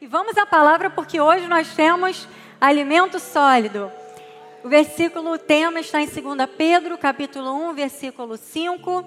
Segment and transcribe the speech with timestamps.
[0.00, 2.26] E vamos à palavra porque hoje nós temos
[2.58, 3.92] alimento sólido.
[4.64, 9.04] O versículo, o tema está em 2 Pedro, capítulo 1, versículo 5.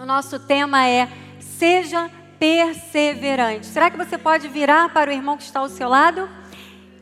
[0.00, 2.10] O nosso tema é Seja
[2.40, 3.66] perseverante.
[3.66, 6.28] Será que você pode virar para o irmão que está ao seu lado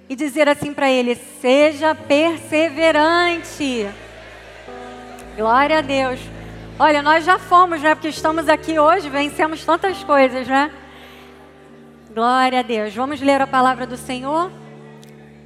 [0.06, 3.86] e dizer assim para ele: Seja perseverante.
[5.34, 6.20] Glória a Deus.
[6.78, 7.94] Olha, nós já fomos, né?
[7.94, 10.70] Porque estamos aqui hoje, vencemos tantas coisas, né?
[12.10, 12.94] Glória a Deus.
[12.94, 14.50] Vamos ler a palavra do Senhor,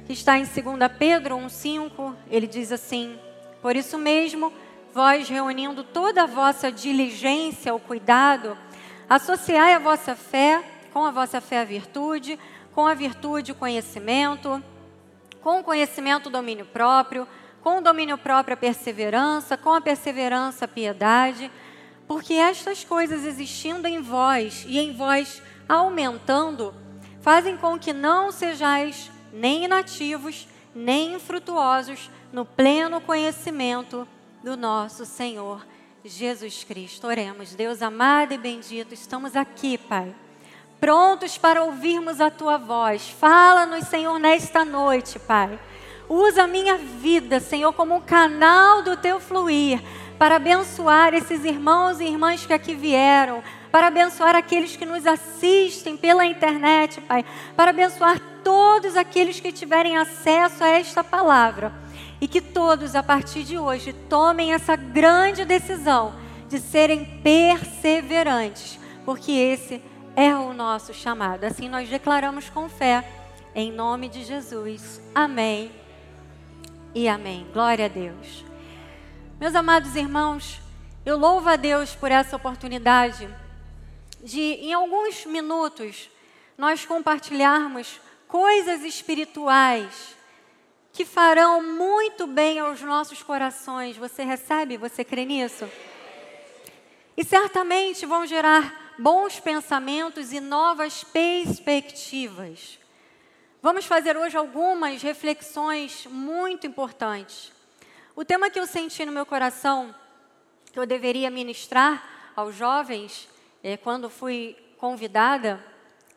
[0.05, 0.55] que está em 2
[0.97, 2.15] Pedro 1,5.
[2.31, 3.19] Ele diz assim:
[3.61, 4.51] Por isso mesmo,
[4.93, 8.57] vós reunindo toda a vossa diligência, o cuidado,
[9.09, 12.39] associai a vossa fé, com a vossa fé a virtude,
[12.73, 14.63] com a virtude o conhecimento,
[15.41, 17.27] com o conhecimento o domínio próprio,
[17.61, 21.51] com o domínio próprio a perseverança, com a perseverança a piedade,
[22.07, 26.73] porque estas coisas existindo em vós e em vós aumentando,
[27.21, 34.07] fazem com que não sejais nem inativos, nem infrutuosos no pleno conhecimento
[34.43, 35.65] do nosso Senhor
[36.03, 37.07] Jesus Cristo.
[37.07, 40.13] Oremos, Deus amado e bendito, estamos aqui, Pai,
[40.79, 43.09] prontos para ouvirmos a tua voz.
[43.09, 45.59] Fala-nos, Senhor, nesta noite, Pai.
[46.09, 49.81] Usa a minha vida, Senhor, como um canal do teu fluir
[50.19, 53.41] para abençoar esses irmãos e irmãs que aqui vieram
[53.73, 59.97] para abençoar aqueles que nos assistem pela internet, Pai, para abençoar todos aqueles que tiverem
[59.97, 61.73] acesso a esta palavra.
[62.21, 66.13] E que todos, a partir de hoje, tomem essa grande decisão
[66.47, 69.81] de serem perseverantes, porque esse
[70.15, 71.43] é o nosso chamado.
[71.43, 73.03] Assim nós declaramos com fé,
[73.55, 75.01] em nome de Jesus.
[75.15, 75.71] Amém
[76.93, 77.47] e amém.
[77.51, 78.45] Glória a Deus.
[79.39, 80.61] Meus amados irmãos,
[81.03, 83.27] eu louvo a Deus por essa oportunidade
[84.23, 86.09] de, em alguns minutos,
[86.57, 90.15] nós compartilharmos coisas espirituais
[90.93, 93.97] que farão muito bem aos nossos corações.
[93.97, 94.77] Você recebe?
[94.77, 95.69] Você crê nisso?
[97.17, 102.79] E certamente vão gerar bons pensamentos e novas perspectivas.
[103.61, 107.51] Vamos fazer hoje algumas reflexões muito importantes.
[108.15, 109.93] O tema que eu senti no meu coração,
[110.71, 113.27] que eu deveria ministrar aos jovens,
[113.81, 115.63] quando fui convidada,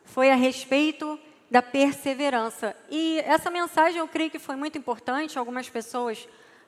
[0.03, 1.17] foi a respeito
[1.49, 2.75] da perseverança.
[2.89, 5.39] E essa mensagem eu creio que foi muito importante.
[5.39, 6.27] Algumas pessoas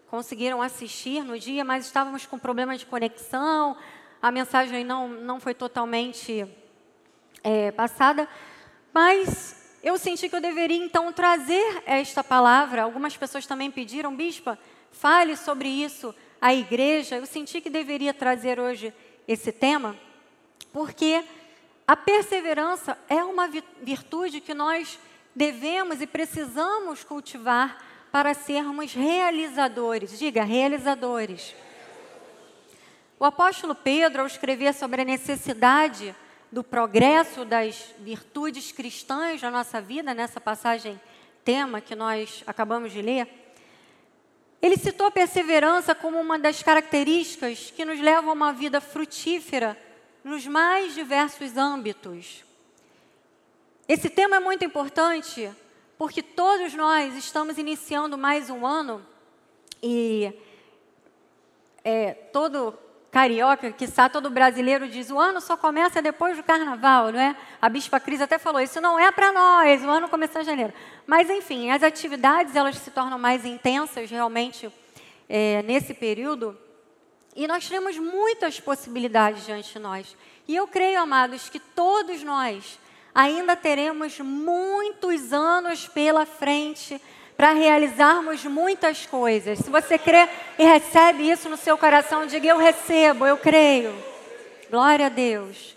[0.09, 3.78] conseguiram assistir no dia, mas estávamos com problemas de conexão,
[4.22, 6.47] a mensagem não, não foi totalmente
[7.44, 8.28] é, passada.
[8.94, 12.84] Mas eu senti que eu deveria então trazer esta palavra.
[12.84, 14.57] Algumas pessoas também pediram, bispa,
[14.91, 17.17] fale sobre isso à igreja.
[17.17, 18.94] Eu senti que deveria trazer hoje
[19.28, 19.96] esse tema
[20.72, 21.24] porque
[21.88, 23.47] a perseverança é uma
[23.81, 25.00] virtude que nós
[25.35, 30.18] devemos e precisamos cultivar para sermos realizadores.
[30.18, 31.56] Diga, realizadores.
[33.19, 36.16] O apóstolo Pedro, ao escrever sobre a necessidade
[36.52, 41.00] do progresso das virtudes cristãs na nossa vida, nessa passagem
[41.44, 43.28] tema que nós acabamos de ler,
[44.62, 49.78] ele citou a perseverança como uma das características que nos levam a uma vida frutífera
[50.24, 52.44] nos mais diversos âmbitos.
[53.88, 55.52] Esse tema é muito importante
[55.97, 59.06] porque todos nós estamos iniciando mais um ano
[59.81, 60.34] e
[61.84, 62.78] é, todo
[63.12, 67.35] carioca, que está todo brasileiro diz, o ano só começa depois do carnaval, não é?
[67.62, 70.74] A Bispa Cris até falou, isso não é para nós, o ano começa em janeiro.
[71.08, 74.72] Mas, enfim, as atividades, elas se tornam mais intensas realmente
[75.28, 76.58] é, nesse período.
[77.35, 80.16] E nós temos muitas possibilidades diante de nós.
[80.47, 82.79] E eu creio, amados, que todos nós
[83.13, 87.00] ainda teremos muitos anos pela frente
[87.38, 89.59] para realizarmos muitas coisas.
[89.59, 93.96] Se você crê e recebe isso no seu coração, diga: Eu recebo, eu creio.
[94.69, 95.75] Glória a Deus.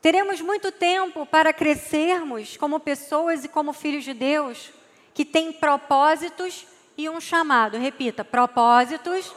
[0.00, 4.70] Teremos muito tempo para crescermos como pessoas e como filhos de Deus
[5.14, 7.78] que têm propósitos e um chamado.
[7.78, 9.30] Repita: propósitos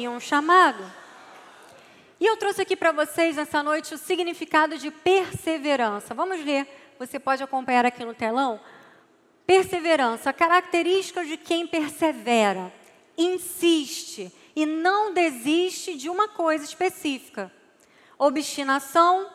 [0.00, 0.82] e um chamado.
[2.18, 6.14] E eu trouxe aqui para vocês nessa noite o significado de perseverança.
[6.14, 6.66] Vamos ler,
[6.98, 8.60] você pode acompanhar aqui no telão.
[9.46, 12.72] Perseverança, característica de quem persevera,
[13.16, 17.52] insiste e não desiste de uma coisa específica.
[18.18, 19.28] Obstinação,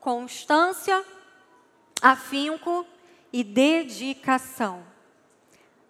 [0.00, 1.04] constância,
[2.00, 2.86] afinco
[3.32, 4.84] e dedicação.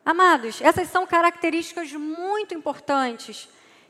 [0.05, 3.49] Amados, essas são características muito importantes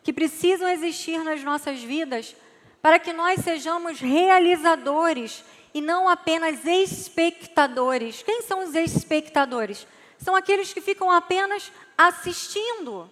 [0.09, 2.35] que precisam existir nas nossas vidas
[2.81, 5.45] para que nós sejamos realizadores
[5.75, 8.23] e não apenas espectadores.
[8.23, 9.87] Quem são os espectadores?
[10.17, 13.11] São aqueles que ficam apenas assistindo.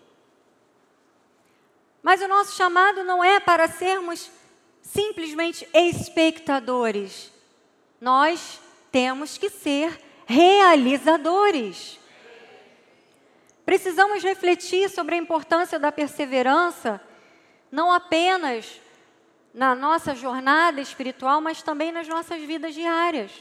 [2.03, 4.31] Mas o nosso chamado não é para sermos
[4.81, 7.31] simplesmente espectadores.
[8.01, 8.59] Nós
[8.91, 12.01] temos que ser realizadores.
[13.67, 17.01] Precisamos refletir sobre a importância da perseverança,
[17.71, 18.81] não apenas
[19.53, 23.33] na nossa jornada espiritual, mas também nas nossas vidas diárias.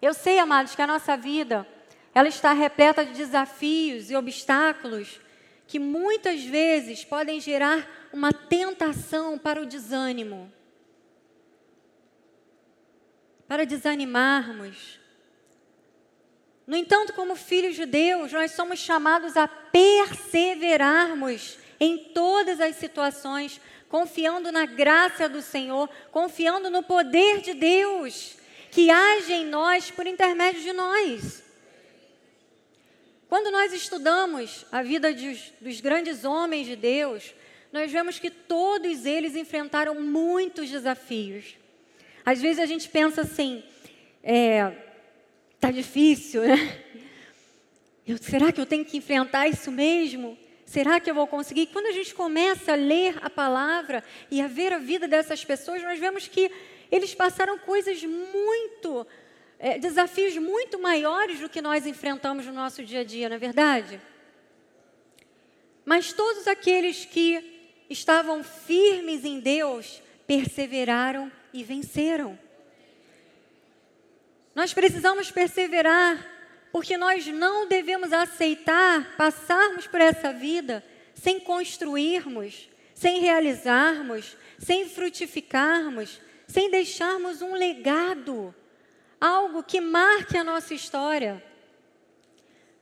[0.00, 1.68] Eu sei, amados, que a nossa vida
[2.14, 5.20] ela está repleta de desafios e obstáculos
[5.66, 10.50] que muitas vezes podem gerar uma tentação para o desânimo,
[13.46, 14.99] para desanimarmos.
[16.70, 23.60] No entanto, como filhos de Deus, nós somos chamados a perseverarmos em todas as situações,
[23.88, 28.36] confiando na graça do Senhor, confiando no poder de Deus,
[28.70, 31.42] que age em nós por intermédio de nós.
[33.28, 37.34] Quando nós estudamos a vida dos, dos grandes homens de Deus,
[37.72, 41.56] nós vemos que todos eles enfrentaram muitos desafios.
[42.24, 43.64] Às vezes a gente pensa assim,
[44.22, 44.72] é,
[45.60, 46.82] tá difícil, né?
[48.06, 50.36] Eu, será que eu tenho que enfrentar isso mesmo?
[50.64, 51.66] Será que eu vou conseguir?
[51.66, 55.82] Quando a gente começa a ler a palavra e a ver a vida dessas pessoas,
[55.82, 56.50] nós vemos que
[56.90, 59.06] eles passaram coisas muito
[59.60, 63.38] é, desafios muito maiores do que nós enfrentamos no nosso dia a dia, não é
[63.38, 64.00] verdade?
[65.84, 72.38] Mas todos aqueles que estavam firmes em Deus perseveraram e venceram.
[74.54, 76.26] Nós precisamos perseverar,
[76.72, 86.20] porque nós não devemos aceitar passarmos por essa vida sem construirmos, sem realizarmos, sem frutificarmos,
[86.46, 88.54] sem deixarmos um legado
[89.20, 91.42] algo que marque a nossa história.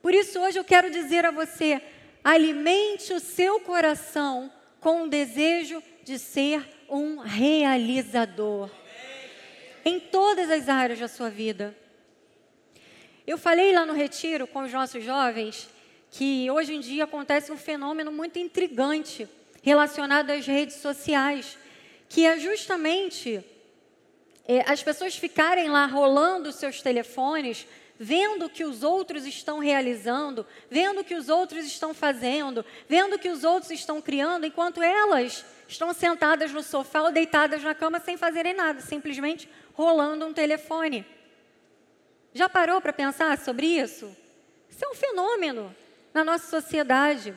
[0.00, 1.82] Por isso, hoje eu quero dizer a você:
[2.22, 4.50] alimente o seu coração
[4.80, 8.70] com o desejo de ser um realizador
[9.88, 11.74] em todas as áreas da sua vida.
[13.26, 15.68] Eu falei lá no retiro com os nossos jovens
[16.10, 19.28] que hoje em dia acontece um fenômeno muito intrigante
[19.62, 21.58] relacionado às redes sociais,
[22.08, 23.44] que é justamente
[24.46, 27.66] é, as pessoas ficarem lá rolando seus telefones,
[27.98, 33.16] vendo o que os outros estão realizando, vendo o que os outros estão fazendo, vendo
[33.16, 37.74] o que os outros estão criando, enquanto elas estão sentadas no sofá ou deitadas na
[37.74, 39.48] cama sem fazerem nada, simplesmente
[39.78, 41.06] rolando um telefone.
[42.34, 44.10] Já parou para pensar sobre isso?
[44.68, 45.72] Isso é um fenômeno
[46.12, 47.32] na nossa sociedade.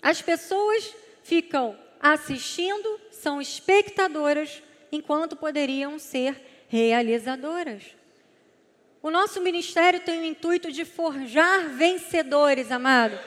[0.00, 7.94] As pessoas ficam assistindo, são espectadoras enquanto poderiam ser realizadoras.
[9.02, 13.18] O nosso ministério tem o intuito de forjar vencedores, amado.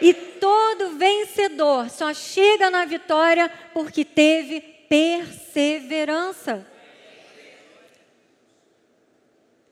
[0.00, 6.71] E todo vencedor só chega na vitória porque teve perseverança.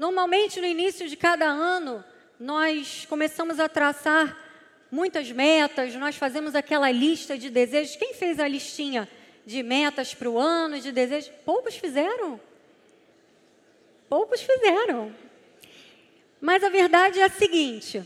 [0.01, 2.03] Normalmente, no início de cada ano,
[2.39, 4.35] nós começamos a traçar
[4.91, 7.97] muitas metas, nós fazemos aquela lista de desejos.
[7.97, 9.07] Quem fez a listinha
[9.45, 11.31] de metas para o ano, de desejos.
[11.45, 12.41] Poucos fizeram.
[14.09, 15.15] Poucos fizeram.
[16.41, 18.03] Mas a verdade é a seguinte: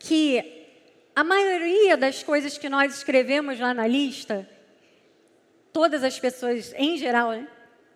[0.00, 0.66] que
[1.14, 4.44] a maioria das coisas que nós escrevemos lá na lista,
[5.72, 7.46] todas as pessoas em geral, né,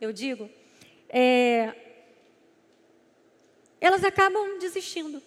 [0.00, 0.49] eu digo,
[1.09, 1.75] é,
[3.81, 5.23] elas acabam desistindo,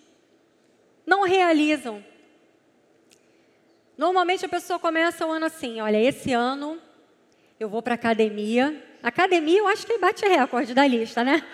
[1.05, 2.03] não realizam.
[3.97, 6.79] Normalmente a pessoa começa o ano assim: olha, esse ano
[7.59, 8.81] eu vou para academia.
[9.01, 11.45] Academia, eu acho que bate recorde da lista, né?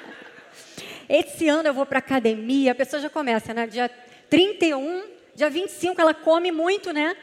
[1.08, 3.65] Esse ano eu vou para academia, a pessoa já começa, né?
[3.65, 3.89] Dia
[4.29, 5.03] 31,
[5.34, 7.18] dia 25 ela come muito, né?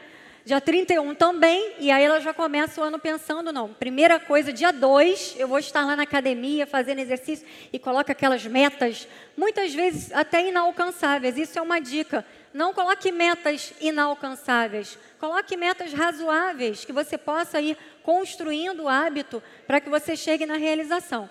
[0.47, 4.71] Dia 31 também, e aí ela já começa o ano pensando, não, primeira coisa, dia
[4.71, 10.09] 2 eu vou estar lá na academia fazendo exercício e coloca aquelas metas, muitas vezes
[10.13, 11.37] até inalcançáveis.
[11.37, 12.25] Isso é uma dica.
[12.53, 19.81] Não coloque metas inalcançáveis, coloque metas razoáveis, que você possa ir construindo o hábito para
[19.81, 21.29] que você chegue na realização.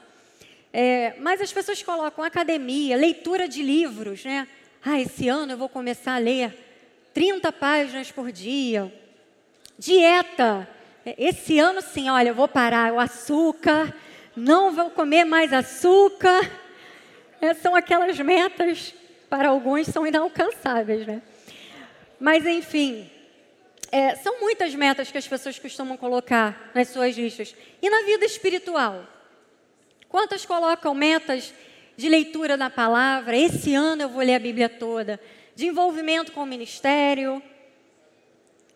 [0.70, 4.46] É, mas as pessoas colocam academia, leitura de livros, né?
[4.85, 6.54] Ah, esse ano eu vou começar a ler
[7.14, 8.92] 30 páginas por dia.
[9.78, 10.68] Dieta.
[11.18, 13.95] Esse ano sim, olha, eu vou parar o açúcar,
[14.35, 16.50] não vou comer mais açúcar.
[17.40, 18.95] É, são aquelas metas,
[19.28, 21.23] para alguns são inalcançáveis, né?
[22.18, 23.09] Mas enfim,
[23.92, 27.54] é, são muitas metas que as pessoas costumam colocar nas suas listas.
[27.80, 29.06] E na vida espiritual?
[30.09, 31.52] Quantas colocam metas
[31.97, 33.37] de leitura na palavra?
[33.37, 35.21] Esse ano eu vou ler a Bíblia toda.
[35.54, 37.42] De envolvimento com o ministério.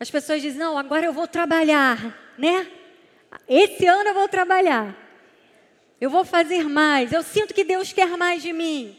[0.00, 2.66] As pessoas dizem: não, agora eu vou trabalhar, né?
[3.46, 4.96] Esse ano eu vou trabalhar.
[6.00, 7.12] Eu vou fazer mais.
[7.12, 8.98] Eu sinto que Deus quer mais de mim.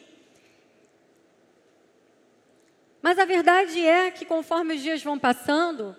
[3.02, 5.98] Mas a verdade é que conforme os dias vão passando,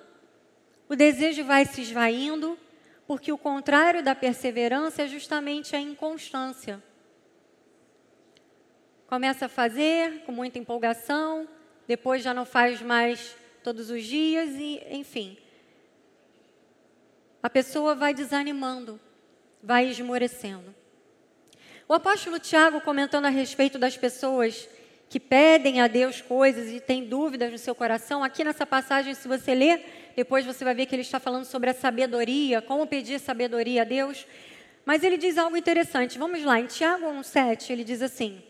[0.88, 2.56] o desejo vai se esvaindo,
[3.04, 6.80] porque o contrário da perseverança é justamente a inconstância.
[9.08, 11.48] Começa a fazer com muita empolgação,
[11.88, 15.36] depois já não faz mais todos os dias e, enfim.
[17.42, 19.00] A pessoa vai desanimando,
[19.62, 20.74] vai esmorecendo.
[21.88, 24.68] O apóstolo Tiago, comentando a respeito das pessoas
[25.08, 29.28] que pedem a Deus coisas e têm dúvidas no seu coração, aqui nessa passagem, se
[29.28, 33.18] você ler, depois você vai ver que ele está falando sobre a sabedoria, como pedir
[33.20, 34.26] sabedoria a Deus.
[34.84, 36.18] Mas ele diz algo interessante.
[36.18, 38.42] Vamos lá, em Tiago 1,7, ele diz assim: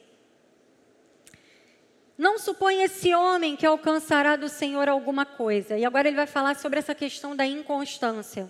[2.16, 5.78] Não suponha esse homem que alcançará do Senhor alguma coisa.
[5.78, 8.48] E agora ele vai falar sobre essa questão da inconstância.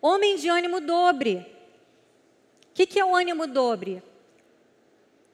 [0.00, 1.46] Homem de ânimo dobre,
[2.70, 4.02] o que, que é o ânimo dobre?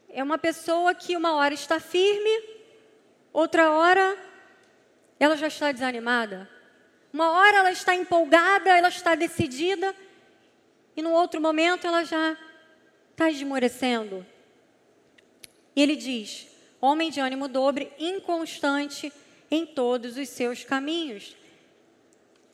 [0.08, 2.30] É uma pessoa que uma hora está firme,
[3.32, 4.16] outra hora
[5.18, 6.49] ela já está desanimada.
[7.12, 9.94] Uma hora ela está empolgada, ela está decidida,
[10.96, 12.37] e no outro momento ela já
[13.10, 14.25] está esmorecendo.
[15.75, 16.50] E ele diz:
[16.80, 19.12] homem de ânimo dobre, inconstante
[19.50, 21.37] em todos os seus caminhos.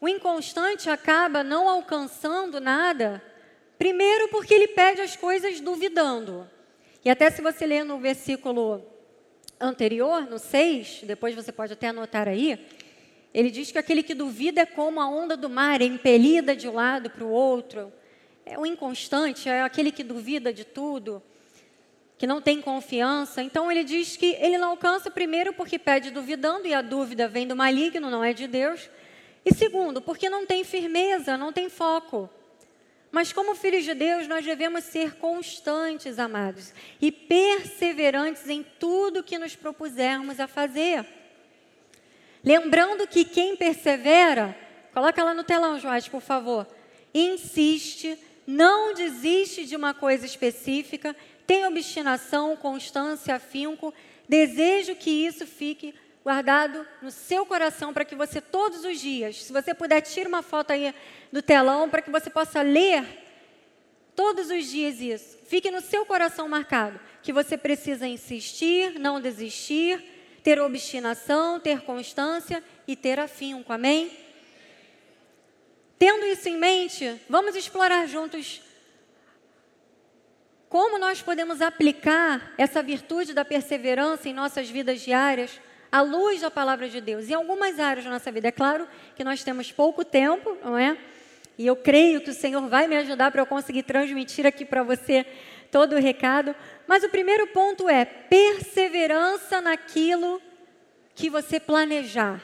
[0.00, 3.22] O inconstante acaba não alcançando nada
[3.78, 6.48] Primeiro, porque ele pede as coisas duvidando.
[7.04, 8.82] E até se você ler no versículo
[9.60, 12.66] anterior, no 6, depois você pode até anotar aí,
[13.34, 16.66] ele diz que aquele que duvida é como a onda do mar, é impelida de
[16.66, 17.92] um lado para o outro.
[18.46, 21.22] É o inconstante, é aquele que duvida de tudo,
[22.18, 23.42] que não tem confiança.
[23.42, 27.46] Então ele diz que ele não alcança, primeiro, porque pede duvidando, e a dúvida vem
[27.46, 28.88] do maligno, não é de Deus.
[29.44, 32.28] E segundo, porque não tem firmeza, não tem foco.
[33.12, 39.38] Mas, como filhos de Deus, nós devemos ser constantes, amados, e perseverantes em tudo que
[39.38, 41.06] nos propusermos a fazer.
[42.44, 44.56] Lembrando que quem persevera,
[44.92, 46.66] coloca lá no telão, Joás, por favor,
[47.14, 51.16] insiste, não desiste de uma coisa específica,
[51.46, 53.94] tem obstinação, constância, afinco,
[54.28, 59.52] desejo que isso fique guardado no seu coração para que você todos os dias, se
[59.52, 60.92] você puder, tire uma foto aí
[61.30, 63.04] do telão para que você possa ler
[64.16, 65.38] todos os dias isso.
[65.46, 70.02] Fique no seu coração marcado que você precisa insistir, não desistir,
[70.42, 73.72] ter obstinação, ter constância e ter afinco.
[73.72, 74.10] Amém?
[75.98, 78.60] Tendo isso em mente, vamos explorar juntos
[80.76, 85.58] como nós podemos aplicar essa virtude da perseverança em nossas vidas diárias
[85.90, 87.30] à luz da palavra de Deus.
[87.30, 90.98] Em algumas áreas da nossa vida, é claro que nós temos pouco tempo, não é?
[91.56, 94.82] E eu creio que o Senhor vai me ajudar para eu conseguir transmitir aqui para
[94.82, 95.24] você
[95.70, 96.54] todo o recado.
[96.86, 100.42] Mas o primeiro ponto é perseverança naquilo
[101.14, 102.42] que você planejar.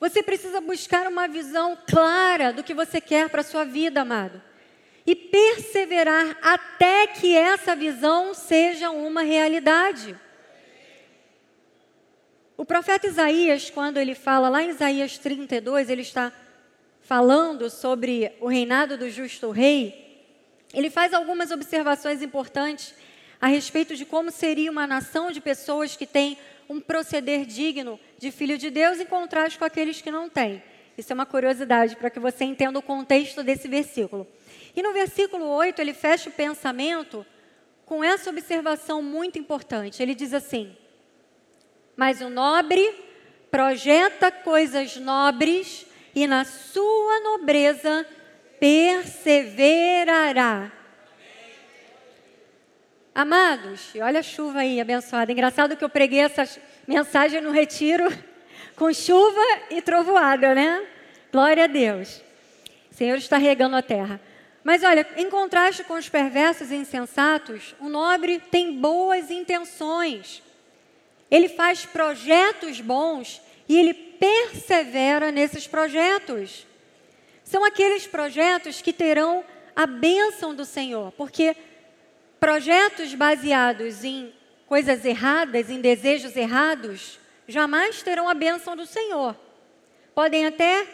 [0.00, 4.40] Você precisa buscar uma visão clara do que você quer para a sua vida, amado.
[5.06, 10.18] E perseverar até que essa visão seja uma realidade.
[12.56, 16.32] O profeta Isaías, quando ele fala lá em Isaías 32, ele está
[17.02, 20.24] falando sobre o reinado do justo rei.
[20.74, 22.94] Ele faz algumas observações importantes
[23.40, 26.36] a respeito de como seria uma nação de pessoas que tem
[26.68, 30.62] um proceder digno de filho de Deus em contraste com aqueles que não têm.
[30.98, 34.26] Isso é uma curiosidade para que você entenda o contexto desse versículo.
[34.76, 37.26] E no versículo 8, ele fecha o pensamento
[37.86, 40.02] com essa observação muito importante.
[40.02, 40.76] Ele diz assim:
[41.96, 42.94] mas o nobre
[43.50, 48.06] projeta coisas nobres e na sua nobreza
[48.60, 50.70] perseverará.
[53.14, 55.32] Amados, olha a chuva aí, abençoada.
[55.32, 56.46] Engraçado que eu preguei essa
[56.86, 58.04] mensagem no retiro
[58.76, 59.40] com chuva
[59.70, 60.86] e trovoada, né?
[61.32, 62.22] Glória a Deus.
[62.92, 64.20] O Senhor está regando a terra.
[64.66, 70.42] Mas olha, em contraste com os perversos e insensatos, o nobre tem boas intenções.
[71.30, 76.66] Ele faz projetos bons e ele persevera nesses projetos.
[77.44, 79.44] São aqueles projetos que terão
[79.76, 81.54] a bênção do Senhor, porque
[82.40, 84.34] projetos baseados em
[84.66, 89.36] coisas erradas, em desejos errados, jamais terão a bênção do Senhor.
[90.12, 90.84] Podem até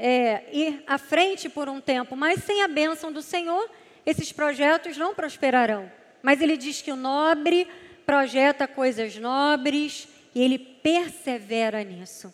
[0.00, 3.70] é, ir à frente por um tempo, mas sem a bênção do Senhor,
[4.06, 5.92] esses projetos não prosperarão.
[6.22, 7.68] Mas ele diz que o nobre
[8.06, 12.32] projeta coisas nobres e ele persevera nisso.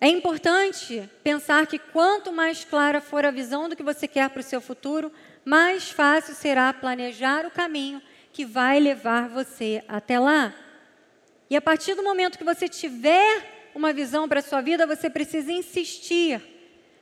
[0.00, 4.40] É importante pensar que quanto mais clara for a visão do que você quer para
[4.40, 5.12] o seu futuro,
[5.44, 8.02] mais fácil será planejar o caminho
[8.32, 10.54] que vai levar você até lá.
[11.48, 15.10] E a partir do momento que você tiver uma visão para a sua vida, você
[15.10, 16.40] precisa insistir,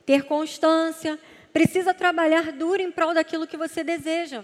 [0.05, 1.19] ter constância,
[1.51, 4.43] precisa trabalhar duro em prol daquilo que você deseja.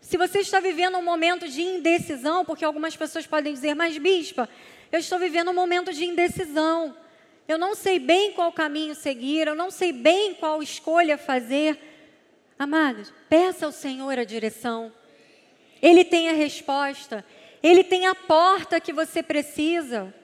[0.00, 4.48] Se você está vivendo um momento de indecisão, porque algumas pessoas podem dizer, mas bispa,
[4.92, 6.94] eu estou vivendo um momento de indecisão.
[7.48, 11.78] Eu não sei bem qual caminho seguir, eu não sei bem qual escolha fazer.
[12.58, 14.92] Amados, peça ao Senhor a direção.
[15.82, 17.24] Ele tem a resposta.
[17.62, 20.14] Ele tem a porta que você precisa.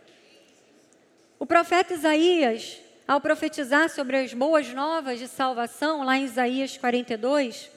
[1.41, 2.79] O profeta Isaías,
[3.09, 7.71] ao profetizar sobre as boas novas de salvação, lá em Isaías 42,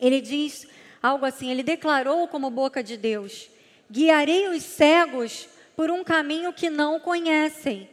[0.00, 0.64] ele diz
[1.02, 3.50] algo assim: ele declarou como boca de Deus:
[3.90, 7.90] Guiarei os cegos por um caminho que não conhecem.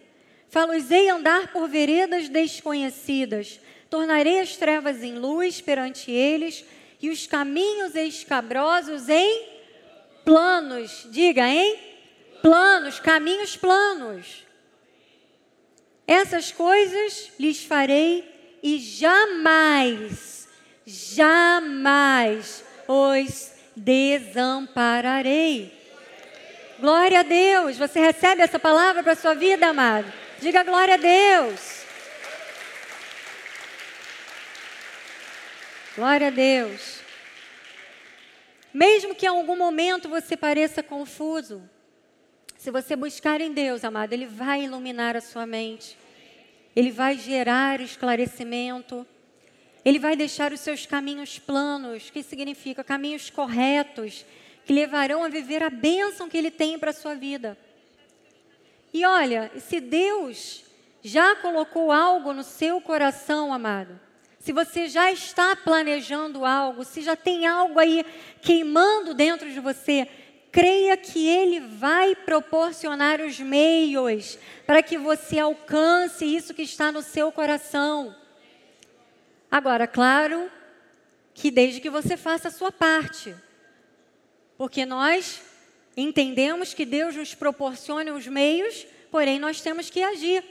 [0.50, 3.60] Falosei andar por veredas desconhecidas.
[3.89, 6.63] Tornarei as trevas em luz perante eles
[7.01, 9.48] e os caminhos escabrosos em
[10.24, 11.08] planos.
[11.10, 11.75] Diga, em
[12.44, 14.44] planos, caminhos planos.
[16.07, 20.47] Essas coisas lhes farei e jamais,
[20.85, 25.74] jamais os desampararei.
[26.79, 27.77] Glória a Deus.
[27.77, 30.12] Você recebe essa palavra para a sua vida, amado?
[30.39, 31.85] Diga glória a Deus.
[35.95, 37.00] Glória a Deus.
[38.74, 41.63] Mesmo que em algum momento você pareça confuso,
[42.65, 45.95] se você buscar em Deus, amado, Ele vai iluminar a sua mente,
[46.75, 49.05] Ele vai gerar esclarecimento,
[49.86, 54.25] Ele vai deixar os seus caminhos planos, que significa caminhos corretos,
[54.65, 57.56] que levarão a viver a bênção que Ele tem para a sua vida.
[58.91, 60.63] E olha, se Deus
[61.04, 63.99] já colocou algo no seu coração, amado,
[64.39, 68.04] se você já está planejando algo, se já tem algo aí
[68.41, 70.08] queimando dentro de você,
[70.56, 77.02] creia que Ele vai proporcionar os meios para que você alcance isso que está no
[77.02, 78.15] seu coração.
[79.52, 80.50] Agora, claro
[81.34, 83.36] que desde que você faça a sua parte,
[84.58, 85.41] porque nós
[85.98, 90.41] entendemos que Deus nos proporciona os meios, porém nós temos que agir.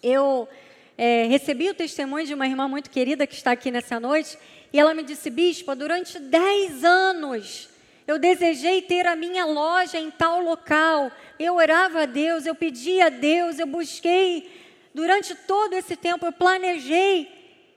[0.00, 0.48] Eu
[0.96, 4.38] é, recebi o testemunho de uma irmã muito querida que está aqui nessa noite,
[4.72, 7.74] e ela me disse, bispa, durante 10 anos
[8.06, 11.10] eu desejei ter a minha loja em tal local.
[11.38, 14.50] Eu orava a Deus, eu pedia a Deus, eu busquei.
[14.94, 17.28] Durante todo esse tempo eu planejei.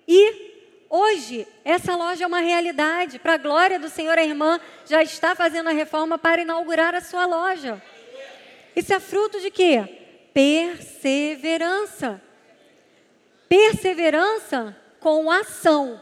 [0.08, 3.18] E hoje essa loja é uma realidade.
[3.18, 7.02] Para a glória do Senhor, a irmã já está fazendo a reforma para inaugurar a
[7.02, 7.82] sua loja.
[8.76, 9.84] Isso é fruto de quê?
[10.32, 12.22] Perseverança.
[13.50, 16.00] Perseverança com ação.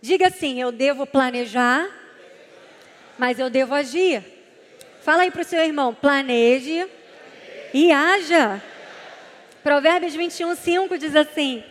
[0.00, 1.88] Diga assim: eu devo planejar,
[3.18, 4.22] mas eu devo agir.
[5.02, 6.88] Fala aí para o seu irmão: planeje
[7.74, 8.62] e haja.
[9.62, 11.62] Provérbios 21, 5 diz assim.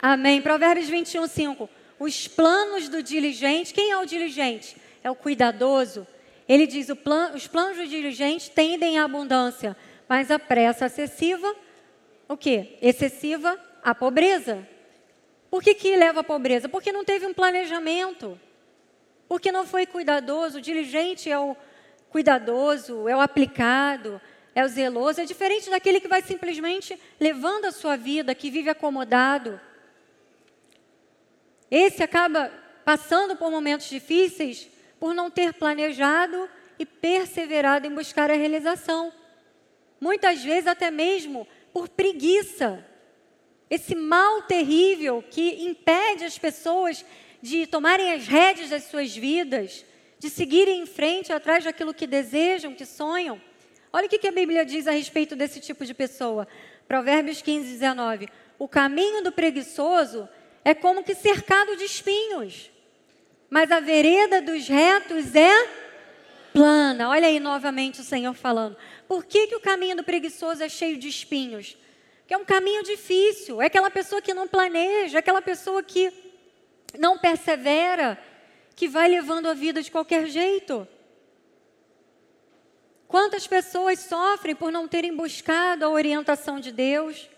[0.00, 0.40] Amém.
[0.40, 1.70] Provérbios 21, 5.
[1.98, 4.76] Os planos do diligente, quem é o diligente?
[5.02, 6.06] É o cuidadoso.
[6.48, 9.76] Ele diz: plan, os planos do diligente tendem à abundância,
[10.08, 11.54] mas a pressa excessiva,
[12.28, 12.78] o quê?
[12.80, 14.66] Excessiva, a pobreza.
[15.50, 16.68] Por que, que leva à pobreza?
[16.68, 18.38] Porque não teve um planejamento
[19.28, 20.60] porque não foi cuidadoso.
[20.60, 21.56] Diligente é o
[22.10, 24.20] cuidadoso, é o aplicado,
[24.54, 25.20] é o zeloso.
[25.20, 29.60] É diferente daquele que vai simplesmente levando a sua vida, que vive acomodado.
[31.70, 32.50] Esse acaba
[32.84, 34.68] passando por momentos difíceis
[35.00, 39.12] por não ter planejado e perseverado em buscar a realização.
[40.00, 42.84] Muitas vezes, até mesmo por preguiça.
[43.68, 47.04] Esse mal terrível que impede as pessoas
[47.44, 49.84] de tomarem as rédeas das suas vidas,
[50.18, 53.38] de seguirem em frente atrás daquilo que desejam, que sonham.
[53.92, 56.48] Olha o que a Bíblia diz a respeito desse tipo de pessoa.
[56.88, 58.30] Provérbios 15, 19.
[58.58, 60.26] O caminho do preguiçoso
[60.64, 62.70] é como que cercado de espinhos,
[63.50, 65.68] mas a vereda dos retos é
[66.50, 67.10] plana.
[67.10, 68.74] Olha aí novamente o Senhor falando.
[69.06, 71.76] Por que, que o caminho do preguiçoso é cheio de espinhos?
[72.26, 76.10] Que é um caminho difícil, é aquela pessoa que não planeja, é aquela pessoa que
[76.98, 78.18] não persevera,
[78.76, 80.86] que vai levando a vida de qualquer jeito.
[83.06, 87.28] Quantas pessoas sofrem por não terem buscado a orientação de Deus,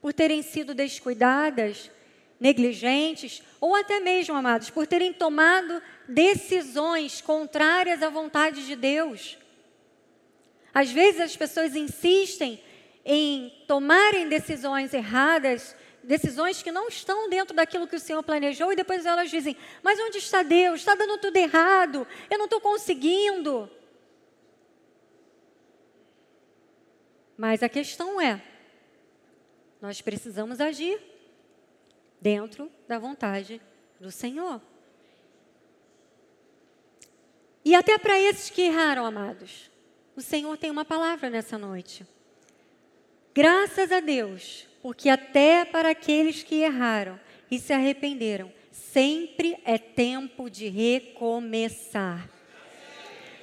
[0.00, 1.90] por terem sido descuidadas,
[2.38, 9.36] negligentes, ou até mesmo, amados, por terem tomado decisões contrárias à vontade de Deus.
[10.72, 12.62] Às vezes as pessoas insistem
[13.04, 18.76] em tomarem decisões erradas, decisões que não estão dentro daquilo que o Senhor planejou, e
[18.76, 20.80] depois elas dizem: Mas onde está Deus?
[20.80, 23.70] Está dando tudo errado, eu não estou conseguindo.
[27.36, 28.42] Mas a questão é:
[29.80, 31.00] nós precisamos agir
[32.20, 33.60] dentro da vontade
[33.98, 34.60] do Senhor.
[37.64, 39.70] E até para esses que erraram, amados,
[40.16, 42.06] o Senhor tem uma palavra nessa noite.
[43.34, 47.18] Graças a Deus, porque até para aqueles que erraram
[47.50, 52.28] e se arrependeram, sempre é tempo de recomeçar.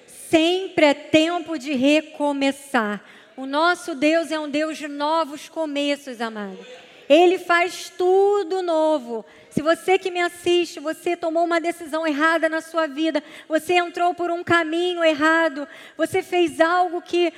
[0.07, 3.03] Sempre é tempo de recomeçar.
[3.35, 6.57] O nosso Deus é um Deus de novos começos, amado.
[7.07, 9.23] Ele faz tudo novo.
[9.49, 14.13] Se você que me assiste, você tomou uma decisão errada na sua vida, você entrou
[14.13, 17.31] por um caminho errado, você fez algo que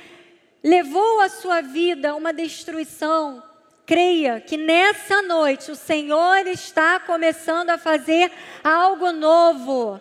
[0.64, 3.42] levou a sua vida a uma destruição,
[3.90, 8.30] creia que nessa noite o Senhor está começando a fazer
[8.62, 10.00] algo novo.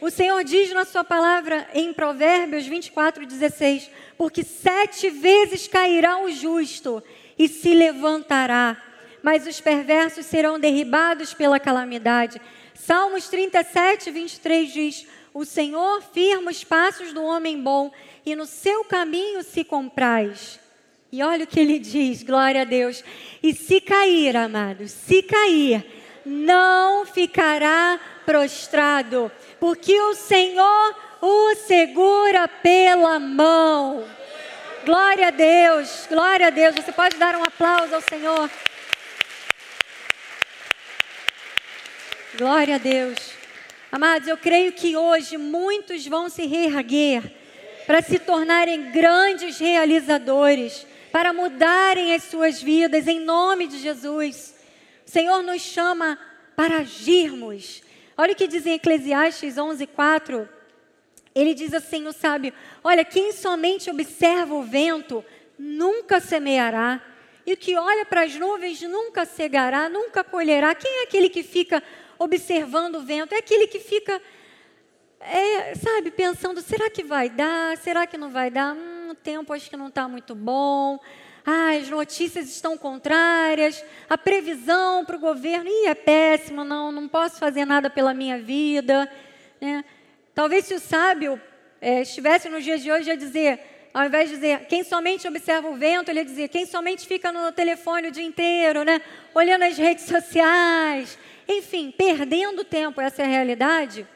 [0.00, 6.30] O Senhor diz na sua palavra em Provérbios 24, 16: Porque sete vezes cairá o
[6.30, 7.02] justo
[7.38, 8.82] e se levantará,
[9.22, 12.40] mas os perversos serão derribados pela calamidade.
[12.72, 17.92] Salmos 37, 23 diz: O Senhor firma os passos do homem bom
[18.24, 20.61] e no seu caminho se compraz.
[21.14, 23.04] E olha o que ele diz, glória a Deus.
[23.42, 25.84] E se cair, amados, se cair,
[26.24, 34.08] não ficará prostrado, porque o Senhor o segura pela mão.
[34.86, 36.74] Glória a Deus, glória a Deus.
[36.74, 38.50] Você pode dar um aplauso ao Senhor.
[42.38, 43.18] Glória a Deus.
[43.92, 47.22] Amados, eu creio que hoje muitos vão se reerguer
[47.86, 54.54] para se tornarem grandes realizadores, para mudarem as suas vidas em nome de Jesus.
[55.06, 56.18] O Senhor nos chama
[56.56, 57.82] para agirmos.
[58.16, 60.48] Olha o que diz em Eclesiastes 11:4.
[61.34, 65.24] Ele diz assim, o sábio: Olha, quem somente observa o vento
[65.58, 67.00] nunca semeará,
[67.44, 70.74] e o que olha para as nuvens nunca cegará, nunca colherá.
[70.74, 71.82] Quem é aquele que fica
[72.18, 73.34] observando o vento?
[73.34, 74.20] É aquele que fica,
[75.20, 77.76] é, sabe, pensando: será que vai dar?
[77.78, 78.74] Será que não vai dar?
[78.74, 80.98] Hum, tempo acho que não está muito bom.
[81.44, 87.08] Ah, as notícias estão contrárias, a previsão para o governo Ih, é péssimo, não, não
[87.08, 89.10] posso fazer nada pela minha vida.
[89.60, 89.84] Né?
[90.34, 91.40] Talvez se o sábio
[91.80, 95.68] é, estivesse nos dias de hoje a dizer, ao invés de dizer quem somente observa
[95.68, 99.02] o vento, ele ia dizer quem somente fica no telefone o dia inteiro, né?
[99.34, 104.06] olhando as redes sociais, enfim, perdendo tempo, essa é a realidade.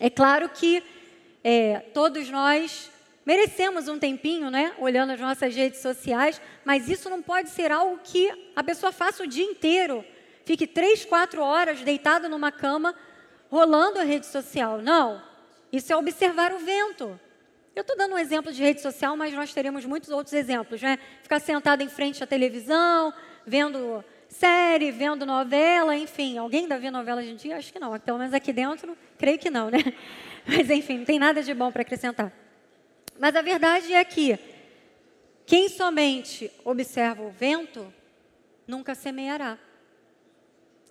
[0.00, 0.82] É claro que
[1.44, 2.90] é, todos nós
[3.26, 4.72] merecemos um tempinho, né?
[4.78, 9.24] Olhando as nossas redes sociais, mas isso não pode ser algo que a pessoa faça
[9.24, 10.04] o dia inteiro.
[10.44, 12.94] Fique três, quatro horas deitado numa cama,
[13.50, 14.80] rolando a rede social.
[14.80, 15.20] Não.
[15.72, 17.18] Isso é observar o vento.
[17.74, 20.98] Eu estou dando um exemplo de rede social, mas nós teremos muitos outros exemplos, né?
[21.20, 23.12] Ficar sentado em frente à televisão,
[23.44, 26.38] vendo série, vendo novela, enfim.
[26.38, 27.56] Alguém ainda vê novela hoje em dia?
[27.56, 27.98] Acho que não.
[27.98, 29.78] Pelo menos aqui dentro, creio que não, né?
[30.46, 32.45] Mas enfim, não tem nada de bom para acrescentar.
[33.18, 34.38] Mas a verdade é que
[35.46, 37.92] quem somente observa o vento
[38.66, 39.58] nunca semeará.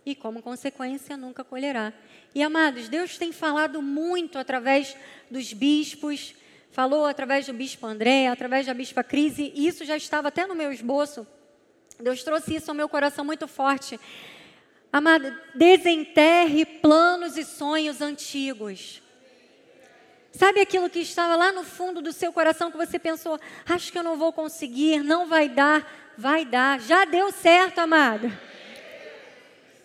[0.06, 1.92] E, como consequência, nunca colherá.
[2.34, 4.96] E amados, Deus tem falado muito através
[5.30, 6.36] dos bispos,
[6.72, 10.56] falou através do bispo André, através da bispa Crise, e isso já estava até no
[10.56, 11.26] meu esboço.
[12.00, 14.00] Deus trouxe isso ao meu coração muito forte.
[14.92, 19.02] Amado, desenterre planos e sonhos antigos.
[20.38, 23.98] Sabe aquilo que estava lá no fundo do seu coração que você pensou, acho que
[23.98, 26.82] eu não vou conseguir, não vai dar, vai dar.
[26.82, 28.30] Já deu certo, amado.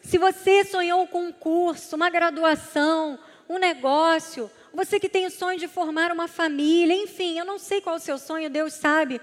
[0.02, 3.16] Se você sonhou com um curso, uma graduação,
[3.48, 7.80] um negócio, você que tem o sonho de formar uma família, enfim, eu não sei
[7.80, 9.20] qual é o seu sonho, Deus sabe.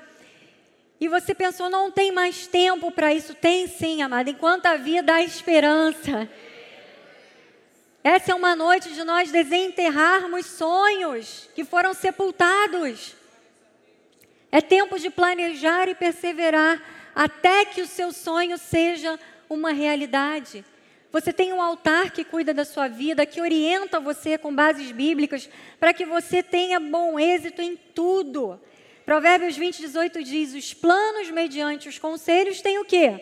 [0.97, 3.33] E você pensou, não tem mais tempo para isso.
[3.35, 6.29] Tem sim, amada, enquanto a vida há esperança.
[8.09, 13.13] Essa é uma noite de nós desenterrarmos sonhos que foram sepultados.
[14.49, 16.81] É tempo de planejar e perseverar
[17.13, 20.63] até que o seu sonho seja uma realidade.
[21.11, 25.49] Você tem um altar que cuida da sua vida, que orienta você com bases bíblicas,
[25.77, 28.57] para que você tenha bom êxito em tudo.
[29.05, 33.19] Provérbios 20, 18 diz: Os planos mediante os conselhos têm o quê?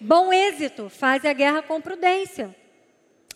[0.00, 2.63] Bom êxito, faz a guerra com prudência.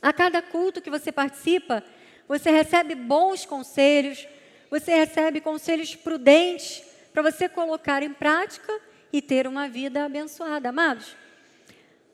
[0.00, 1.82] A cada culto que você participa,
[2.26, 4.26] você recebe bons conselhos,
[4.70, 6.82] você recebe conselhos prudentes
[7.12, 8.72] para você colocar em prática
[9.12, 10.68] e ter uma vida abençoada.
[10.68, 11.16] Amados,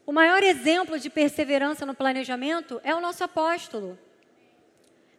[0.07, 3.99] o maior exemplo de perseverança no planejamento é o nosso apóstolo.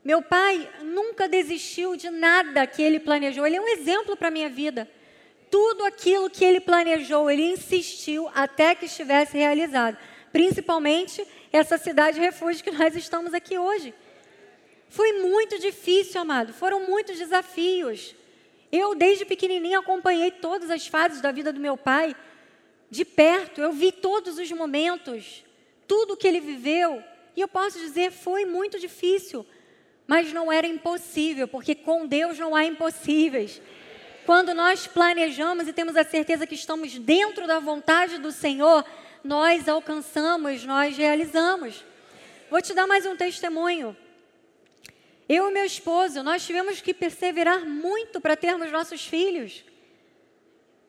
[0.03, 3.45] Meu pai nunca desistiu de nada que ele planejou.
[3.45, 4.87] Ele é um exemplo para a minha vida.
[5.49, 9.97] Tudo aquilo que ele planejou, ele insistiu até que estivesse realizado.
[10.31, 13.93] Principalmente essa cidade refúgio que nós estamos aqui hoje.
[14.89, 16.53] Foi muito difícil, amado.
[16.53, 18.15] Foram muitos desafios.
[18.71, 22.15] Eu, desde pequenininha, acompanhei todas as fases da vida do meu pai
[22.89, 23.61] de perto.
[23.61, 25.45] Eu vi todos os momentos,
[25.87, 27.03] tudo que ele viveu.
[27.35, 29.45] E eu posso dizer, foi muito difícil.
[30.07, 33.61] Mas não era impossível, porque com Deus não há impossíveis.
[34.25, 38.83] Quando nós planejamos e temos a certeza que estamos dentro da vontade do Senhor,
[39.25, 41.83] nós alcançamos, nós realizamos.
[42.49, 43.95] Vou te dar mais um testemunho.
[45.27, 49.65] Eu e meu esposo, nós tivemos que perseverar muito para termos nossos filhos.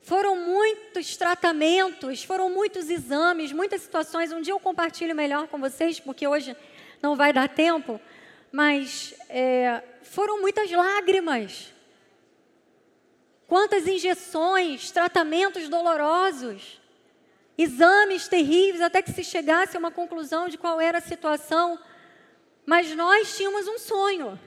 [0.02, 4.30] Foram muitos tratamentos, foram muitos exames, muitas situações.
[4.30, 6.56] Um dia eu compartilho melhor com vocês, porque hoje
[7.02, 8.00] não vai dar tempo
[8.56, 11.74] mas é, foram muitas lágrimas.
[13.46, 16.80] Quantas injeções, tratamentos dolorosos,
[17.58, 21.78] exames terríveis, até que se chegasse a uma conclusão de qual era a situação.
[22.64, 24.38] Mas nós tínhamos um sonho.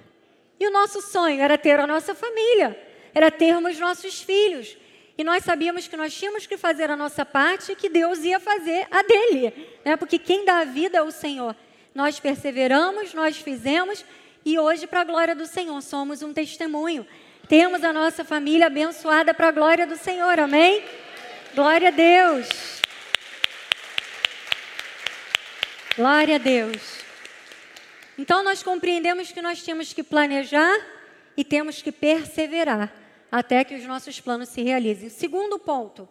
[0.60, 2.78] E o nosso sonho era ter a nossa família,
[3.14, 4.78] era termos nossos filhos.
[5.18, 8.40] E nós sabíamos que nós tínhamos que fazer a nossa parte e que Deus ia
[8.40, 9.54] fazer a dele.
[9.84, 9.98] Né?
[9.98, 11.56] Porque quem dá a vida é o Senhor.
[11.94, 14.06] Nós perseveramos, nós fizemos
[14.46, 17.06] e hoje, para a glória do Senhor, somos um testemunho.
[17.48, 20.84] Temos a nossa família abençoada para a glória do Senhor, amém?
[21.54, 22.79] Glória a Deus.
[26.00, 26.78] Glória a Deus.
[28.18, 30.80] Então, nós compreendemos que nós temos que planejar
[31.36, 32.90] e temos que perseverar
[33.30, 35.10] até que os nossos planos se realizem.
[35.10, 36.08] Segundo ponto,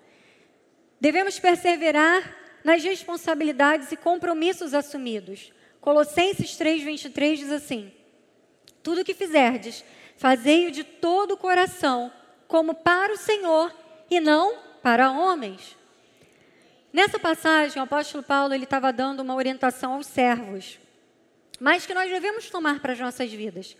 [1.01, 5.55] devemos perseverar nas responsabilidades e compromissos assumidos.
[5.81, 7.90] Colossenses 3:23 diz assim:
[8.83, 9.83] Tudo que fizerdes,
[10.18, 12.12] fazei-o de todo o coração,
[12.46, 13.74] como para o Senhor
[14.11, 15.78] e não para homens.
[16.92, 20.79] Nessa passagem, o apóstolo Paulo ele estava dando uma orientação aos servos,
[21.61, 23.77] mas que nós devemos tomar para as nossas vidas.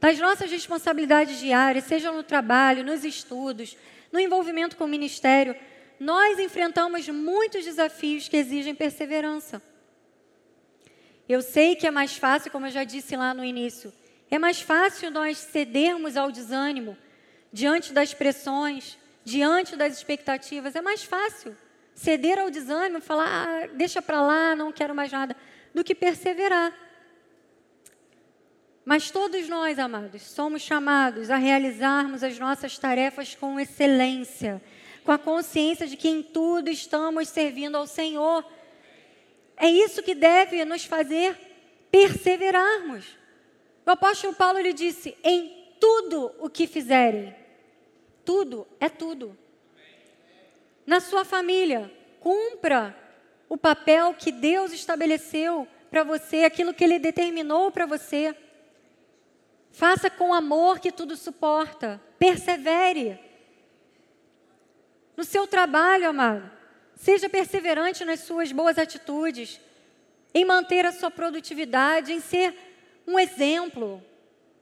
[0.00, 3.76] Das nossas responsabilidades diárias, seja no trabalho, nos estudos,
[4.10, 5.54] no envolvimento com o ministério,
[6.00, 9.60] nós enfrentamos muitos desafios que exigem perseverança.
[11.28, 13.92] Eu sei que é mais fácil, como eu já disse lá no início,
[14.30, 16.96] é mais fácil nós cedermos ao desânimo
[17.52, 20.76] diante das pressões, diante das expectativas.
[20.76, 21.56] É mais fácil
[21.96, 25.34] ceder ao desânimo, falar, ah, deixa para lá, não quero mais nada,
[25.74, 26.72] do que perseverar.
[28.84, 34.62] Mas todos nós, amados, somos chamados a realizarmos as nossas tarefas com excelência,
[35.02, 38.44] com a consciência de que em tudo estamos servindo ao Senhor
[39.56, 41.36] é isso que deve nos fazer
[41.90, 43.06] perseverarmos.
[43.86, 47.34] O apóstolo Paulo lhe disse: em tudo o que fizerem,
[48.24, 49.36] tudo é tudo.
[50.86, 52.96] Na sua família, cumpra
[53.48, 58.34] o papel que Deus estabeleceu para você, aquilo que Ele determinou para você.
[59.72, 62.00] Faça com amor que tudo suporta.
[62.18, 63.18] Persevere.
[65.16, 66.50] No seu trabalho, amado.
[66.94, 69.60] Seja perseverante nas suas boas atitudes,
[70.32, 72.54] em manter a sua produtividade, em ser
[73.06, 74.02] um exemplo.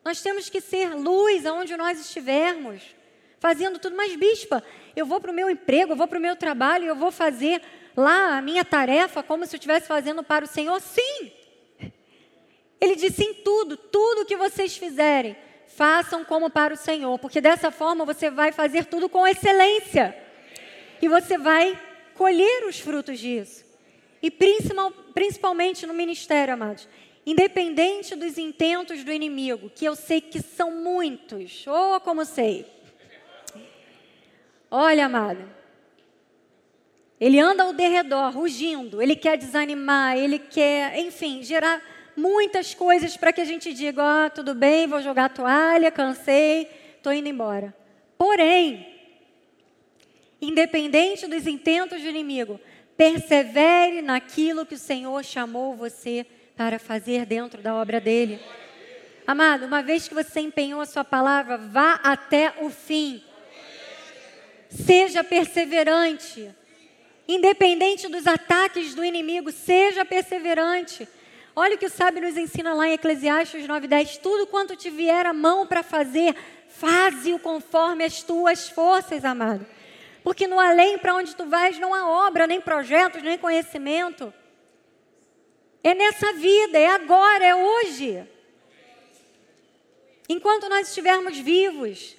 [0.04, 2.82] Nós temos que ser luz aonde nós estivermos,
[3.38, 3.96] fazendo tudo.
[3.96, 4.62] Mas, bispa,
[4.96, 7.60] eu vou para o meu emprego, eu vou para o meu trabalho, eu vou fazer
[7.96, 10.80] lá a minha tarefa como se eu estivesse fazendo para o Senhor?
[10.80, 11.32] Sim!
[12.80, 15.36] Ele disse em tudo, tudo que vocês fizerem,
[15.68, 20.16] façam como para o Senhor, porque dessa forma você vai fazer tudo com excelência.
[21.00, 21.80] E você vai
[22.14, 23.64] colher os frutos disso.
[24.22, 26.88] E principalmente no ministério, amados.
[27.26, 32.66] Independente dos intentos do inimigo, que eu sei que são muitos, ou como sei.
[34.76, 35.48] Olha, amado.
[37.20, 41.80] Ele anda ao derredor, rugindo, ele quer desanimar, ele quer, enfim, gerar
[42.16, 45.92] muitas coisas para que a gente diga: Ó, oh, tudo bem, vou jogar a toalha,
[45.92, 47.72] cansei, estou indo embora.
[48.18, 48.84] Porém,
[50.42, 52.60] independente dos intentos do inimigo,
[52.96, 58.40] persevere naquilo que o Senhor chamou você para fazer dentro da obra dele.
[59.24, 63.22] Amado, uma vez que você empenhou a sua palavra, vá até o fim.
[64.74, 66.54] Seja perseverante.
[67.26, 71.08] Independente dos ataques do inimigo, seja perseverante.
[71.56, 75.24] Olha o que o sábio nos ensina lá em Eclesiastes 9:10, tudo quanto te vier
[75.24, 76.34] a mão para fazer,
[76.68, 79.64] faze-o conforme as tuas forças, amado.
[80.24, 84.34] Porque no além para onde tu vais não há obra, nem projetos, nem conhecimento.
[85.82, 88.26] É nessa vida, é agora, é hoje.
[90.28, 92.16] Enquanto nós estivermos vivos,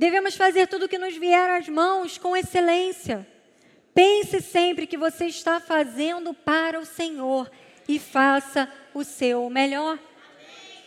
[0.00, 3.28] devemos fazer tudo o que nos vier às mãos com excelência.
[3.94, 7.50] Pense sempre que você está fazendo para o Senhor
[7.86, 9.98] e faça o seu melhor.